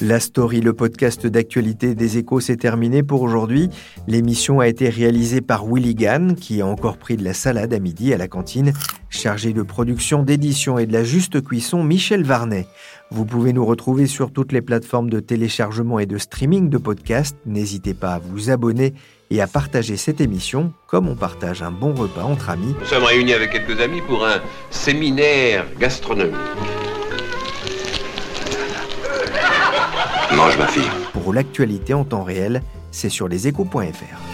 La 0.00 0.20
story, 0.20 0.60
le 0.60 0.74
podcast 0.74 1.26
d'actualité 1.26 1.94
des 1.94 2.18
échos, 2.18 2.40
s'est 2.40 2.56
terminé 2.56 3.02
pour 3.02 3.22
aujourd'hui. 3.22 3.70
L'émission 4.06 4.60
a 4.60 4.68
été 4.68 4.90
réalisée 4.90 5.40
par 5.40 5.64
Willy 5.66 5.94
Gann, 5.94 6.34
qui 6.34 6.60
a 6.60 6.66
encore 6.66 6.98
pris 6.98 7.16
de 7.16 7.24
la 7.24 7.32
salade 7.32 7.72
à 7.72 7.78
midi 7.78 8.12
à 8.12 8.18
la 8.18 8.28
cantine. 8.28 8.74
Chargé 9.14 9.52
de 9.52 9.62
production, 9.62 10.24
d'édition 10.24 10.76
et 10.76 10.86
de 10.86 10.92
la 10.92 11.04
juste 11.04 11.40
cuisson, 11.40 11.84
Michel 11.84 12.24
Varnet. 12.24 12.66
Vous 13.12 13.24
pouvez 13.24 13.52
nous 13.52 13.64
retrouver 13.64 14.08
sur 14.08 14.32
toutes 14.32 14.50
les 14.50 14.60
plateformes 14.60 15.08
de 15.08 15.20
téléchargement 15.20 16.00
et 16.00 16.04
de 16.04 16.18
streaming 16.18 16.68
de 16.68 16.78
podcasts. 16.78 17.36
N'hésitez 17.46 17.94
pas 17.94 18.14
à 18.14 18.18
vous 18.18 18.50
abonner 18.50 18.92
et 19.30 19.40
à 19.40 19.46
partager 19.46 19.96
cette 19.96 20.20
émission 20.20 20.72
comme 20.88 21.08
on 21.08 21.14
partage 21.14 21.62
un 21.62 21.70
bon 21.70 21.94
repas 21.94 22.24
entre 22.24 22.50
amis. 22.50 22.74
Nous 22.80 22.86
sommes 22.86 23.04
réunis 23.04 23.34
avec 23.34 23.52
quelques 23.52 23.80
amis 23.80 24.00
pour 24.00 24.26
un 24.26 24.40
séminaire 24.70 25.64
gastronomique. 25.78 26.34
Mange 30.34 30.58
ma 30.58 30.66
fille. 30.66 30.90
Pour 31.12 31.32
l'actualité 31.32 31.94
en 31.94 32.04
temps 32.04 32.24
réel, 32.24 32.62
c'est 32.90 33.10
sur 33.10 33.28
leséchos.fr. 33.28 34.33